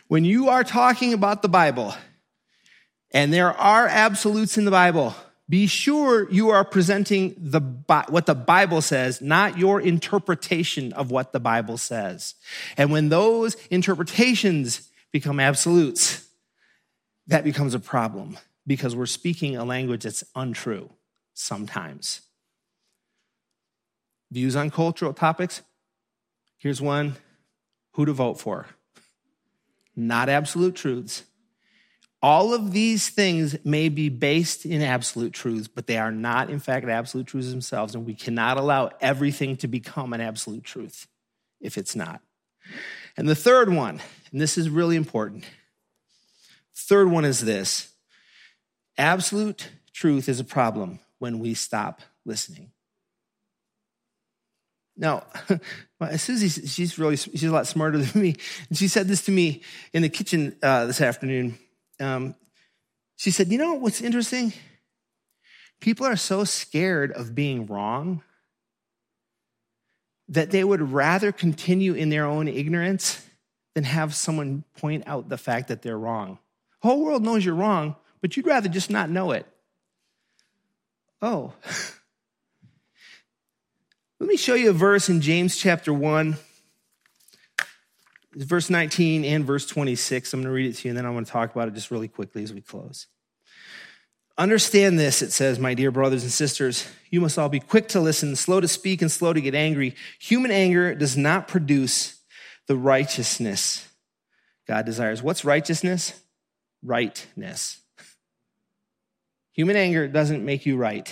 When 0.07 0.23
you 0.23 0.49
are 0.49 0.63
talking 0.63 1.13
about 1.13 1.41
the 1.41 1.49
Bible, 1.49 1.93
and 3.11 3.33
there 3.33 3.51
are 3.51 3.87
absolutes 3.87 4.57
in 4.57 4.65
the 4.65 4.71
Bible, 4.71 5.15
be 5.49 5.67
sure 5.67 6.29
you 6.29 6.49
are 6.49 6.63
presenting 6.63 7.35
the, 7.37 7.61
what 8.09 8.25
the 8.25 8.35
Bible 8.35 8.81
says, 8.81 9.21
not 9.21 9.57
your 9.57 9.79
interpretation 9.81 10.93
of 10.93 11.11
what 11.11 11.31
the 11.31 11.39
Bible 11.39 11.77
says. 11.77 12.35
And 12.75 12.91
when 12.91 13.09
those 13.09 13.55
interpretations 13.69 14.89
become 15.11 15.39
absolutes, 15.39 16.27
that 17.27 17.43
becomes 17.43 17.73
a 17.73 17.79
problem 17.79 18.37
because 18.65 18.95
we're 18.95 19.05
speaking 19.05 19.55
a 19.55 19.63
language 19.63 20.03
that's 20.03 20.23
untrue 20.35 20.89
sometimes. 21.33 22.21
Views 24.31 24.55
on 24.55 24.69
cultural 24.69 25.13
topics. 25.13 25.61
Here's 26.57 26.81
one 26.81 27.15
who 27.93 28.05
to 28.05 28.13
vote 28.13 28.39
for. 28.39 28.67
Not 29.95 30.29
absolute 30.29 30.75
truths, 30.75 31.23
all 32.21 32.53
of 32.53 32.71
these 32.71 33.09
things 33.09 33.55
may 33.63 33.89
be 33.89 34.09
based 34.09 34.65
in 34.65 34.81
absolute 34.81 35.33
truths, 35.33 35.67
but 35.67 35.85
they 35.85 35.97
are 35.97 36.11
not, 36.11 36.49
in 36.49 36.59
fact, 36.59 36.87
absolute 36.87 37.27
truths 37.27 37.49
themselves. 37.49 37.93
And 37.93 38.05
we 38.05 38.15
cannot 38.15 38.57
allow 38.57 38.89
everything 38.99 39.55
to 39.57 39.67
become 39.67 40.13
an 40.13 40.21
absolute 40.21 40.63
truth 40.63 41.07
if 41.61 41.77
it's 41.77 41.95
not. 41.95 42.21
And 43.15 43.29
the 43.29 43.35
third 43.35 43.71
one, 43.71 44.01
and 44.31 44.41
this 44.41 44.57
is 44.57 44.69
really 44.69 44.95
important. 44.95 45.45
Third 46.75 47.09
one 47.09 47.25
is 47.25 47.41
this 47.41 47.91
absolute 48.97 49.69
truth 49.93 50.27
is 50.27 50.39
a 50.39 50.43
problem 50.43 50.99
when 51.19 51.39
we 51.39 51.53
stop 51.53 52.01
listening. 52.25 52.71
Now, 54.97 55.23
Susie, 56.17 56.49
she's 56.49 56.97
really, 56.97 57.15
she's 57.17 57.43
a 57.43 57.51
lot 57.51 57.67
smarter 57.67 57.99
than 57.99 58.21
me. 58.21 58.35
And 58.69 58.77
she 58.77 58.87
said 58.87 59.07
this 59.07 59.25
to 59.25 59.31
me 59.31 59.61
in 59.93 60.01
the 60.01 60.09
kitchen 60.09 60.55
uh, 60.63 60.85
this 60.85 61.01
afternoon 61.01 61.57
um, 61.99 62.35
she 63.15 63.31
said, 63.31 63.51
You 63.51 63.57
know 63.57 63.73
what's 63.73 64.01
interesting? 64.01 64.53
People 65.79 66.05
are 66.05 66.15
so 66.15 66.43
scared 66.43 67.11
of 67.11 67.35
being 67.35 67.67
wrong 67.67 68.23
that 70.29 70.51
they 70.51 70.63
would 70.63 70.91
rather 70.91 71.31
continue 71.31 71.93
in 71.93 72.09
their 72.09 72.25
own 72.25 72.47
ignorance 72.47 73.25
than 73.75 73.83
have 73.83 74.15
someone 74.15 74.63
point 74.77 75.03
out 75.07 75.29
the 75.29 75.37
fact 75.37 75.67
that 75.69 75.81
they're 75.81 75.97
wrong. 75.97 76.39
The 76.81 76.89
whole 76.89 77.03
world 77.03 77.23
knows 77.23 77.45
you're 77.45 77.55
wrong, 77.55 77.95
but 78.21 78.35
you'd 78.35 78.47
rather 78.47 78.69
just 78.69 78.89
not 78.89 79.09
know 79.09 79.31
it. 79.31 79.45
Oh. 81.21 81.53
Let 84.19 84.29
me 84.29 84.37
show 84.37 84.55
you 84.55 84.71
a 84.71 84.73
verse 84.73 85.09
in 85.09 85.21
James 85.21 85.57
chapter 85.57 85.93
1 85.93 86.37
verse 88.33 88.69
19 88.69 89.25
and 89.25 89.45
verse 89.45 89.65
26. 89.65 90.33
I'm 90.33 90.41
going 90.41 90.47
to 90.47 90.51
read 90.51 90.69
it 90.69 90.73
to 90.77 90.87
you 90.87 90.91
and 90.91 90.97
then 90.97 91.05
I 91.05 91.09
want 91.09 91.25
to 91.25 91.31
talk 91.31 91.53
about 91.53 91.67
it 91.67 91.73
just 91.73 91.91
really 91.91 92.07
quickly 92.07 92.43
as 92.43 92.53
we 92.53 92.61
close. 92.61 93.07
Understand 94.37 94.99
this, 94.99 95.23
it 95.23 95.31
says, 95.31 95.57
my 95.57 95.73
dear 95.73 95.89
brothers 95.89 96.21
and 96.23 96.31
sisters. 96.31 96.87
You 97.09 97.21
must 97.21 97.39
all 97.39 97.49
be 97.49 97.59
quick 97.59 97.87
to 97.89 97.99
listen, 97.99 98.35
slow 98.35 98.59
to 98.59 98.67
speak, 98.67 99.01
and 99.01 99.11
slow 99.11 99.33
to 99.33 99.41
get 99.41 99.55
angry. 99.55 99.95
Human 100.19 100.51
anger 100.51 100.93
does 100.93 101.17
not 101.17 101.47
produce 101.47 102.19
the 102.67 102.75
righteousness 102.75 103.87
God 104.67 104.85
desires. 104.85 105.23
What's 105.23 105.45
righteousness? 105.45 106.21
Rightness. 106.83 107.79
Human 109.53 109.75
anger 109.75 110.07
doesn't 110.07 110.45
make 110.45 110.65
you 110.65 110.77
right. 110.77 111.11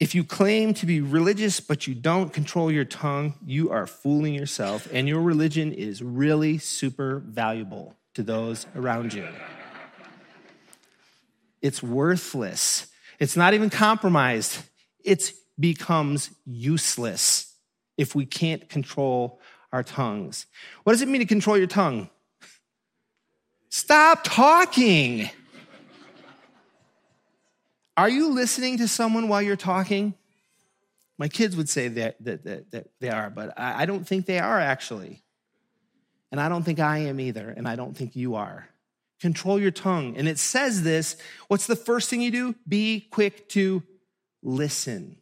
If 0.00 0.14
you 0.14 0.24
claim 0.24 0.72
to 0.74 0.86
be 0.86 1.02
religious, 1.02 1.60
but 1.60 1.86
you 1.86 1.94
don't 1.94 2.32
control 2.32 2.72
your 2.72 2.86
tongue, 2.86 3.34
you 3.44 3.70
are 3.70 3.86
fooling 3.86 4.32
yourself, 4.32 4.88
and 4.92 5.06
your 5.06 5.20
religion 5.20 5.74
is 5.74 6.02
really 6.02 6.56
super 6.56 7.18
valuable 7.18 7.94
to 8.14 8.22
those 8.22 8.66
around 8.74 9.12
you. 9.12 9.28
It's 11.60 11.82
worthless. 11.82 12.86
It's 13.18 13.36
not 13.36 13.52
even 13.52 13.68
compromised. 13.68 14.62
It 15.04 15.32
becomes 15.58 16.30
useless 16.46 17.54
if 17.98 18.14
we 18.14 18.24
can't 18.24 18.70
control 18.70 19.38
our 19.70 19.82
tongues. 19.82 20.46
What 20.84 20.94
does 20.94 21.02
it 21.02 21.08
mean 21.08 21.20
to 21.20 21.26
control 21.26 21.58
your 21.58 21.66
tongue? 21.66 22.08
Stop 23.68 24.24
talking. 24.24 25.28
Are 27.96 28.08
you 28.08 28.30
listening 28.30 28.78
to 28.78 28.88
someone 28.88 29.28
while 29.28 29.42
you're 29.42 29.56
talking? 29.56 30.14
My 31.18 31.28
kids 31.28 31.56
would 31.56 31.68
say 31.68 31.88
that, 31.88 32.16
that, 32.24 32.44
that, 32.44 32.70
that 32.70 32.86
they 33.00 33.10
are, 33.10 33.28
but 33.28 33.58
I, 33.58 33.82
I 33.82 33.86
don't 33.86 34.06
think 34.06 34.26
they 34.26 34.38
are 34.38 34.58
actually. 34.58 35.22
And 36.32 36.40
I 36.40 36.48
don't 36.48 36.62
think 36.62 36.78
I 36.78 36.98
am 36.98 37.20
either, 37.20 37.50
and 37.50 37.68
I 37.68 37.76
don't 37.76 37.96
think 37.96 38.16
you 38.16 38.36
are. 38.36 38.68
Control 39.20 39.58
your 39.58 39.70
tongue. 39.70 40.16
And 40.16 40.28
it 40.28 40.38
says 40.38 40.82
this 40.82 41.16
what's 41.48 41.66
the 41.66 41.76
first 41.76 42.08
thing 42.08 42.22
you 42.22 42.30
do? 42.30 42.54
Be 42.66 43.06
quick 43.10 43.48
to 43.50 43.82
listen. 44.42 45.16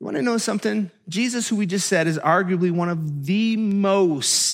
You 0.00 0.04
want 0.04 0.16
to 0.16 0.22
know 0.22 0.38
something? 0.38 0.90
Jesus, 1.08 1.48
who 1.48 1.56
we 1.56 1.66
just 1.66 1.88
said, 1.88 2.06
is 2.06 2.18
arguably 2.18 2.70
one 2.70 2.88
of 2.88 3.26
the 3.26 3.56
most 3.56 4.47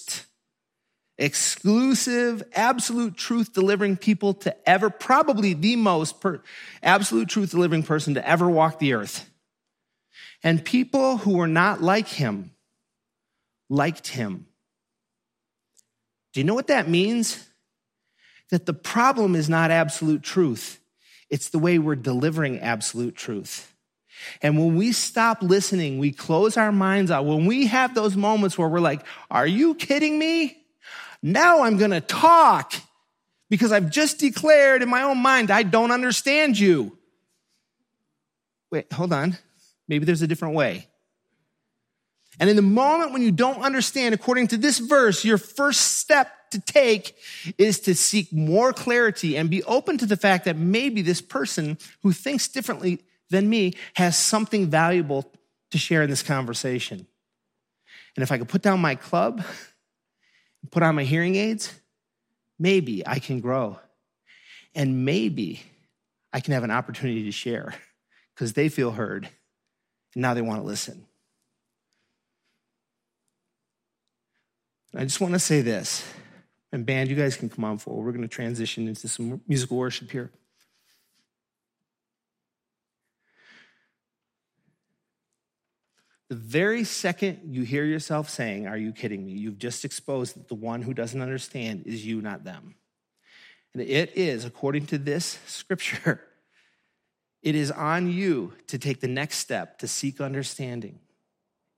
exclusive, 1.18 2.42
absolute 2.54 3.16
truth 3.16 3.52
delivering 3.52 3.96
people 3.96 4.34
to 4.34 4.68
ever, 4.68 4.90
probably 4.90 5.54
the 5.54 5.76
most 5.76 6.20
per, 6.20 6.42
absolute 6.82 7.28
truth 7.28 7.50
delivering 7.50 7.82
person 7.82 8.14
to 8.14 8.28
ever 8.28 8.48
walk 8.48 8.78
the 8.78 8.94
earth. 8.94 9.30
And 10.42 10.64
people 10.64 11.18
who 11.18 11.36
were 11.38 11.48
not 11.48 11.82
like 11.82 12.08
him 12.08 12.50
liked 13.70 14.08
him. 14.08 14.46
Do 16.32 16.40
you 16.40 16.44
know 16.44 16.54
what 16.54 16.66
that 16.66 16.88
means? 16.88 17.48
That 18.50 18.66
the 18.66 18.74
problem 18.74 19.34
is 19.34 19.48
not 19.48 19.70
absolute 19.70 20.22
truth, 20.22 20.80
it's 21.30 21.48
the 21.48 21.58
way 21.58 21.78
we're 21.78 21.96
delivering 21.96 22.60
absolute 22.60 23.16
truth. 23.16 23.70
And 24.42 24.58
when 24.58 24.76
we 24.76 24.92
stop 24.92 25.42
listening, 25.42 25.98
we 25.98 26.12
close 26.12 26.56
our 26.56 26.70
minds 26.70 27.10
out. 27.10 27.24
When 27.24 27.46
we 27.46 27.66
have 27.66 27.94
those 27.94 28.16
moments 28.16 28.56
where 28.56 28.68
we're 28.68 28.80
like, 28.80 29.04
Are 29.30 29.46
you 29.46 29.74
kidding 29.74 30.18
me? 30.18 30.63
Now 31.26 31.62
I'm 31.62 31.78
going 31.78 31.92
to 31.92 32.02
talk 32.02 32.74
because 33.48 33.72
I've 33.72 33.90
just 33.90 34.18
declared 34.18 34.82
in 34.82 34.90
my 34.90 35.04
own 35.04 35.16
mind, 35.16 35.50
I 35.50 35.62
don't 35.62 35.90
understand 35.90 36.58
you. 36.58 36.98
Wait, 38.70 38.92
hold 38.92 39.10
on. 39.10 39.38
Maybe 39.88 40.04
there's 40.04 40.20
a 40.20 40.26
different 40.26 40.54
way. 40.54 40.86
And 42.38 42.50
in 42.50 42.56
the 42.56 42.62
moment 42.62 43.14
when 43.14 43.22
you 43.22 43.32
don't 43.32 43.62
understand, 43.62 44.14
according 44.14 44.48
to 44.48 44.58
this 44.58 44.78
verse, 44.78 45.24
your 45.24 45.38
first 45.38 45.96
step 45.98 46.30
to 46.50 46.60
take 46.60 47.16
is 47.56 47.80
to 47.80 47.94
seek 47.94 48.30
more 48.30 48.74
clarity 48.74 49.38
and 49.38 49.48
be 49.48 49.62
open 49.62 49.96
to 49.98 50.06
the 50.06 50.18
fact 50.18 50.44
that 50.44 50.58
maybe 50.58 51.00
this 51.00 51.22
person 51.22 51.78
who 52.02 52.12
thinks 52.12 52.48
differently 52.48 53.00
than 53.30 53.48
me 53.48 53.72
has 53.94 54.18
something 54.18 54.68
valuable 54.68 55.32
to 55.70 55.78
share 55.78 56.02
in 56.02 56.10
this 56.10 56.22
conversation. 56.22 57.06
And 58.14 58.22
if 58.22 58.30
I 58.30 58.36
could 58.36 58.48
put 58.48 58.60
down 58.60 58.80
my 58.80 58.94
club, 58.94 59.42
put 60.70 60.82
on 60.82 60.94
my 60.94 61.04
hearing 61.04 61.36
aids, 61.36 61.72
maybe 62.58 63.06
I 63.06 63.18
can 63.18 63.40
grow. 63.40 63.78
And 64.74 65.04
maybe 65.04 65.62
I 66.32 66.40
can 66.40 66.52
have 66.52 66.64
an 66.64 66.70
opportunity 66.70 67.24
to 67.24 67.32
share 67.32 67.74
because 68.34 68.54
they 68.54 68.68
feel 68.68 68.90
heard 68.90 69.28
And 70.14 70.22
now 70.22 70.34
they 70.34 70.42
want 70.42 70.60
to 70.60 70.66
listen. 70.66 71.06
I 74.96 75.04
just 75.04 75.20
want 75.20 75.34
to 75.34 75.40
say 75.40 75.60
this, 75.60 76.04
and 76.70 76.86
band, 76.86 77.10
you 77.10 77.16
guys 77.16 77.36
can 77.36 77.48
come 77.48 77.64
on 77.64 77.78
forward. 77.78 78.04
We're 78.04 78.12
going 78.12 78.22
to 78.22 78.28
transition 78.28 78.86
into 78.86 79.08
some 79.08 79.40
musical 79.48 79.76
worship 79.76 80.10
here. 80.10 80.30
The 86.30 86.36
very 86.36 86.84
second 86.84 87.54
you 87.54 87.62
hear 87.62 87.84
yourself 87.84 88.30
saying, 88.30 88.66
Are 88.66 88.76
you 88.76 88.92
kidding 88.92 89.24
me? 89.26 89.32
You've 89.32 89.58
just 89.58 89.84
exposed 89.84 90.36
that 90.36 90.48
the 90.48 90.54
one 90.54 90.82
who 90.82 90.94
doesn't 90.94 91.20
understand 91.20 91.84
is 91.86 92.04
you, 92.06 92.22
not 92.22 92.44
them. 92.44 92.76
And 93.74 93.82
it 93.82 94.16
is, 94.16 94.44
according 94.44 94.86
to 94.86 94.98
this 94.98 95.38
scripture, 95.46 96.20
it 97.42 97.54
is 97.54 97.70
on 97.70 98.10
you 98.10 98.54
to 98.68 98.78
take 98.78 99.00
the 99.00 99.08
next 99.08 99.38
step 99.38 99.78
to 99.80 99.88
seek 99.88 100.20
understanding. 100.20 101.00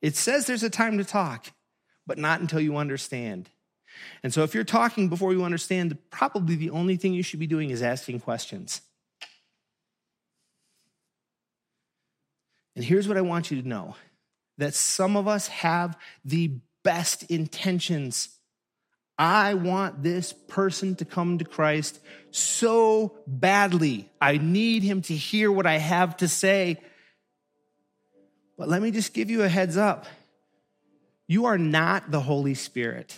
It 0.00 0.14
says 0.14 0.46
there's 0.46 0.62
a 0.62 0.70
time 0.70 0.98
to 0.98 1.04
talk, 1.04 1.46
but 2.06 2.18
not 2.18 2.40
until 2.40 2.60
you 2.60 2.76
understand. 2.76 3.50
And 4.22 4.32
so 4.32 4.42
if 4.42 4.54
you're 4.54 4.62
talking 4.62 5.08
before 5.08 5.32
you 5.32 5.42
understand, 5.42 5.96
probably 6.10 6.54
the 6.54 6.70
only 6.70 6.96
thing 6.96 7.14
you 7.14 7.22
should 7.22 7.40
be 7.40 7.46
doing 7.46 7.70
is 7.70 7.82
asking 7.82 8.20
questions. 8.20 8.82
And 12.76 12.84
here's 12.84 13.08
what 13.08 13.16
I 13.16 13.22
want 13.22 13.50
you 13.50 13.60
to 13.60 13.66
know 13.66 13.96
that 14.58 14.74
some 14.74 15.16
of 15.16 15.28
us 15.28 15.48
have 15.48 15.98
the 16.24 16.58
best 16.82 17.24
intentions. 17.24 18.28
I 19.18 19.54
want 19.54 20.02
this 20.02 20.32
person 20.32 20.94
to 20.96 21.04
come 21.04 21.38
to 21.38 21.44
Christ 21.44 22.00
so 22.30 23.16
badly. 23.26 24.10
I 24.20 24.36
need 24.38 24.82
him 24.82 25.02
to 25.02 25.14
hear 25.14 25.50
what 25.50 25.66
I 25.66 25.78
have 25.78 26.16
to 26.18 26.28
say. 26.28 26.80
But 28.58 28.68
let 28.68 28.82
me 28.82 28.90
just 28.90 29.14
give 29.14 29.30
you 29.30 29.42
a 29.42 29.48
heads 29.48 29.76
up. 29.76 30.06
You 31.26 31.46
are 31.46 31.58
not 31.58 32.10
the 32.10 32.20
Holy 32.20 32.54
Spirit. 32.54 33.16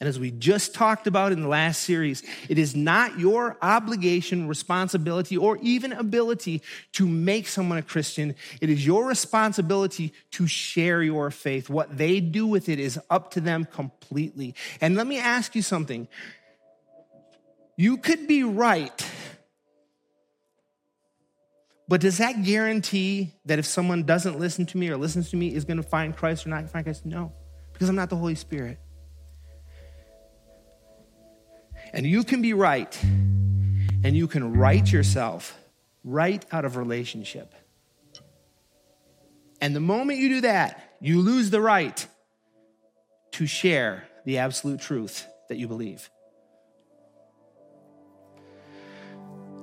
And 0.00 0.08
as 0.08 0.18
we 0.18 0.32
just 0.32 0.74
talked 0.74 1.06
about 1.06 1.30
in 1.32 1.40
the 1.40 1.48
last 1.48 1.82
series, 1.82 2.22
it 2.48 2.58
is 2.58 2.74
not 2.74 3.18
your 3.18 3.56
obligation, 3.62 4.48
responsibility, 4.48 5.36
or 5.36 5.56
even 5.62 5.92
ability 5.92 6.62
to 6.92 7.06
make 7.06 7.46
someone 7.46 7.78
a 7.78 7.82
Christian. 7.82 8.34
It 8.60 8.70
is 8.70 8.84
your 8.84 9.06
responsibility 9.06 10.12
to 10.32 10.48
share 10.48 11.02
your 11.02 11.30
faith. 11.30 11.70
What 11.70 11.96
they 11.96 12.20
do 12.20 12.46
with 12.46 12.68
it 12.68 12.80
is 12.80 12.98
up 13.08 13.30
to 13.32 13.40
them 13.40 13.66
completely. 13.66 14.56
And 14.80 14.96
let 14.96 15.06
me 15.06 15.18
ask 15.18 15.54
you 15.54 15.62
something. 15.62 16.08
You 17.76 17.96
could 17.96 18.26
be 18.26 18.42
right, 18.44 19.10
but 21.88 22.00
does 22.00 22.18
that 22.18 22.44
guarantee 22.44 23.34
that 23.46 23.58
if 23.58 23.66
someone 23.66 24.04
doesn't 24.04 24.38
listen 24.38 24.66
to 24.66 24.78
me 24.78 24.88
or 24.88 24.96
listens 24.96 25.30
to 25.30 25.36
me 25.36 25.54
is 25.54 25.64
going 25.64 25.76
to 25.76 25.82
find 25.82 26.16
Christ 26.16 26.46
or 26.46 26.50
not 26.50 26.68
find 26.70 26.84
Christ? 26.84 27.06
No, 27.06 27.32
because 27.72 27.88
I'm 27.88 27.96
not 27.96 28.10
the 28.10 28.16
Holy 28.16 28.34
Spirit. 28.34 28.78
And 31.94 32.04
you 32.04 32.24
can 32.24 32.42
be 32.42 32.52
right, 32.54 32.92
and 33.02 34.16
you 34.16 34.26
can 34.26 34.54
right 34.56 34.92
yourself 34.92 35.56
right 36.02 36.44
out 36.50 36.64
of 36.64 36.76
relationship. 36.76 37.54
And 39.60 39.76
the 39.76 39.80
moment 39.80 40.18
you 40.18 40.28
do 40.28 40.40
that, 40.42 40.96
you 41.00 41.20
lose 41.20 41.50
the 41.50 41.60
right 41.60 42.06
to 43.32 43.46
share 43.46 44.08
the 44.24 44.38
absolute 44.38 44.80
truth 44.80 45.24
that 45.48 45.56
you 45.56 45.68
believe. 45.68 46.10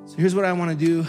So 0.05 0.15
here's 0.17 0.33
what 0.33 0.45
I 0.45 0.53
want 0.53 0.77
to 0.77 0.85
do. 0.85 1.05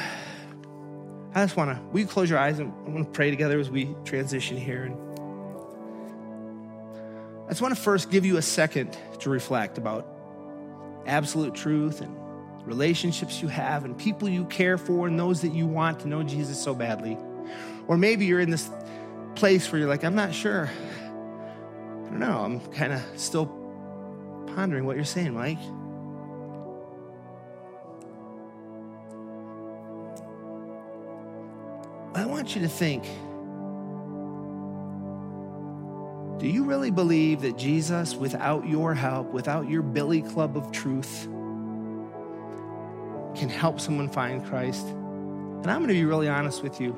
I 1.34 1.44
just 1.44 1.56
want 1.56 1.70
to, 1.70 1.82
we 1.92 2.04
close 2.04 2.28
your 2.28 2.38
eyes 2.40 2.58
and 2.58 2.72
I 2.84 2.90
want 2.90 3.06
to 3.06 3.10
pray 3.12 3.30
together 3.30 3.60
as 3.60 3.70
we 3.70 3.94
transition 4.04 4.56
here. 4.56 4.82
And 4.82 4.96
I 7.46 7.48
just 7.50 7.62
want 7.62 7.74
to 7.74 7.80
first 7.80 8.10
give 8.10 8.26
you 8.26 8.36
a 8.38 8.42
second 8.42 8.98
to 9.20 9.30
reflect 9.30 9.78
about 9.78 10.11
absolute 11.06 11.54
truth 11.54 12.00
and 12.00 12.16
relationships 12.64 13.42
you 13.42 13.48
have 13.48 13.84
and 13.84 13.96
people 13.98 14.28
you 14.28 14.44
care 14.44 14.78
for 14.78 15.06
and 15.06 15.18
those 15.18 15.42
that 15.42 15.52
you 15.52 15.66
want 15.66 16.00
to 16.00 16.08
know 16.08 16.22
Jesus 16.22 16.62
so 16.62 16.74
badly. 16.74 17.18
Or 17.88 17.96
maybe 17.96 18.26
you're 18.26 18.40
in 18.40 18.50
this 18.50 18.70
place 19.34 19.70
where 19.70 19.80
you're 19.80 19.88
like, 19.88 20.04
I'm 20.04 20.14
not 20.14 20.32
sure. 20.34 20.70
I 20.70 22.08
don't 22.08 22.18
know. 22.18 22.38
I'm 22.38 22.60
kind 22.72 22.92
of 22.92 23.02
still 23.16 23.46
pondering 24.54 24.84
what 24.84 24.96
you're 24.96 25.04
saying, 25.04 25.34
Mike. 25.34 25.58
I 32.14 32.26
want 32.26 32.54
you 32.54 32.60
to 32.62 32.68
think 32.68 33.04
Do 36.42 36.48
you 36.48 36.64
really 36.64 36.90
believe 36.90 37.42
that 37.42 37.56
Jesus, 37.56 38.16
without 38.16 38.66
your 38.66 38.94
help, 38.94 39.32
without 39.32 39.68
your 39.68 39.82
billy 39.82 40.22
club 40.22 40.56
of 40.56 40.72
truth, 40.72 41.28
can 43.36 43.48
help 43.48 43.78
someone 43.78 44.08
find 44.08 44.44
Christ? 44.44 44.84
And 44.88 45.70
I'm 45.70 45.78
going 45.78 45.86
to 45.86 45.94
be 45.94 46.04
really 46.04 46.28
honest 46.28 46.64
with 46.64 46.80
you. 46.80 46.96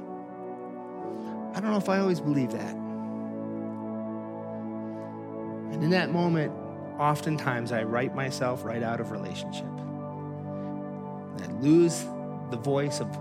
I 1.54 1.60
don't 1.60 1.70
know 1.70 1.76
if 1.76 1.90
I 1.90 1.98
always 1.98 2.20
believe 2.20 2.52
that. 2.52 2.74
And 5.74 5.84
in 5.84 5.90
that 5.90 6.10
moment, 6.10 6.50
oftentimes 6.98 7.70
I 7.70 7.82
write 7.82 8.14
myself 8.14 8.64
right 8.64 8.82
out 8.82 8.98
of 8.98 9.10
relationship. 9.10 9.68
I 11.42 11.52
lose 11.60 12.02
the 12.48 12.56
voice 12.56 12.98
of 12.98 13.14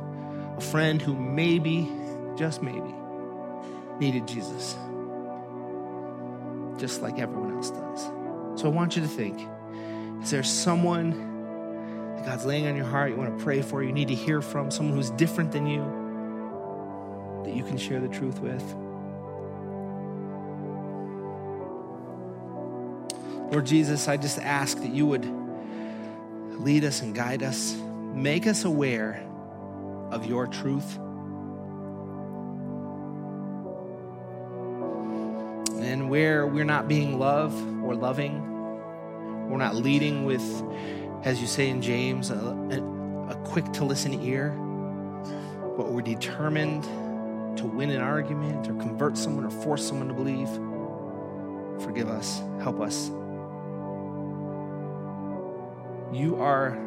a 0.56 0.62
friend 0.62 1.02
who 1.02 1.18
maybe, 1.18 1.92
just 2.38 2.64
maybe, 2.64 2.96
needed 4.00 4.26
Jesus 4.26 4.78
just 6.78 7.02
like 7.02 7.20
everyone 7.20 7.56
else 7.56 7.72
does. 7.72 8.04
So 8.60 8.66
I 8.66 8.70
want 8.70 8.96
you 8.96 9.02
to 9.02 9.08
think 9.08 9.48
is 10.22 10.32
there 10.32 10.44
someone 10.44 11.12
that 12.16 12.26
God's 12.26 12.46
laying 12.46 12.68
on 12.68 12.76
your 12.76 12.86
heart 12.86 13.12
you 13.12 13.18
want 13.18 13.38
to 13.38 13.44
pray 13.44 13.62
for, 13.62 13.84
you 13.84 13.92
need 13.92 14.08
to 14.08 14.16
hear 14.16 14.42
from, 14.42 14.72
someone 14.72 14.96
who's 14.96 15.10
different 15.12 15.52
than 15.52 15.68
you 15.68 15.82
that 17.44 17.54
you 17.54 17.64
can 17.64 17.78
share 17.78 18.00
the 18.00 18.08
truth 18.08 18.40
with? 18.40 18.64
Lord 23.52 23.66
Jesus, 23.66 24.08
I 24.08 24.18
just 24.18 24.40
ask 24.40 24.78
that 24.80 24.92
you 24.92 25.06
would 25.06 25.26
lead 26.60 26.86
us 26.86 27.02
and 27.02 27.14
guide 27.14 27.44
us, 27.44 27.76
make 28.14 28.48
us 28.48 28.64
aware 28.64 29.24
of 30.12 30.26
your 30.26 30.48
truth. 30.48 30.98
Where 36.14 36.46
we're 36.46 36.64
not 36.64 36.88
being 36.88 37.18
love 37.18 37.52
or 37.84 37.96
loving, 37.96 38.40
we're 39.50 39.58
not 39.58 39.74
leading 39.74 40.26
with, 40.26 40.44
as 41.24 41.42
you 41.42 41.48
say 41.48 41.70
in 41.70 41.82
James, 41.82 42.30
a, 42.30 42.36
a, 42.36 43.32
a 43.32 43.36
quick 43.46 43.66
to 43.74 43.84
listen 43.84 44.14
ear, 44.22 44.52
but 45.76 45.92
we're 45.92 46.04
determined 46.04 46.84
to 47.58 47.66
win 47.66 47.90
an 47.90 48.00
argument 48.00 48.68
or 48.68 48.76
convert 48.76 49.18
someone 49.18 49.44
or 49.44 49.50
force 49.50 49.88
someone 49.88 50.08
to 50.08 50.14
believe. 50.14 50.48
Forgive 51.84 52.08
us, 52.10 52.44
help 52.62 52.80
us. 52.80 53.08
You 56.16 56.36
are 56.40 56.78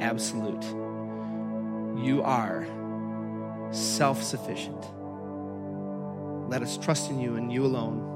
absolute. 0.00 0.64
You 2.04 2.20
are 2.24 2.66
self 3.70 4.20
sufficient. 4.24 4.84
Let 6.50 6.62
us 6.62 6.76
trust 6.76 7.10
in 7.12 7.20
you 7.20 7.36
and 7.36 7.52
you 7.52 7.64
alone. 7.64 8.11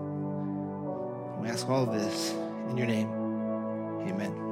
We 1.47 1.53
ask 1.53 1.69
all 1.69 1.85
of 1.85 1.93
this 1.93 2.33
in 2.69 2.77
your 2.77 2.89
name. 2.89 3.09
Amen. 4.09 4.46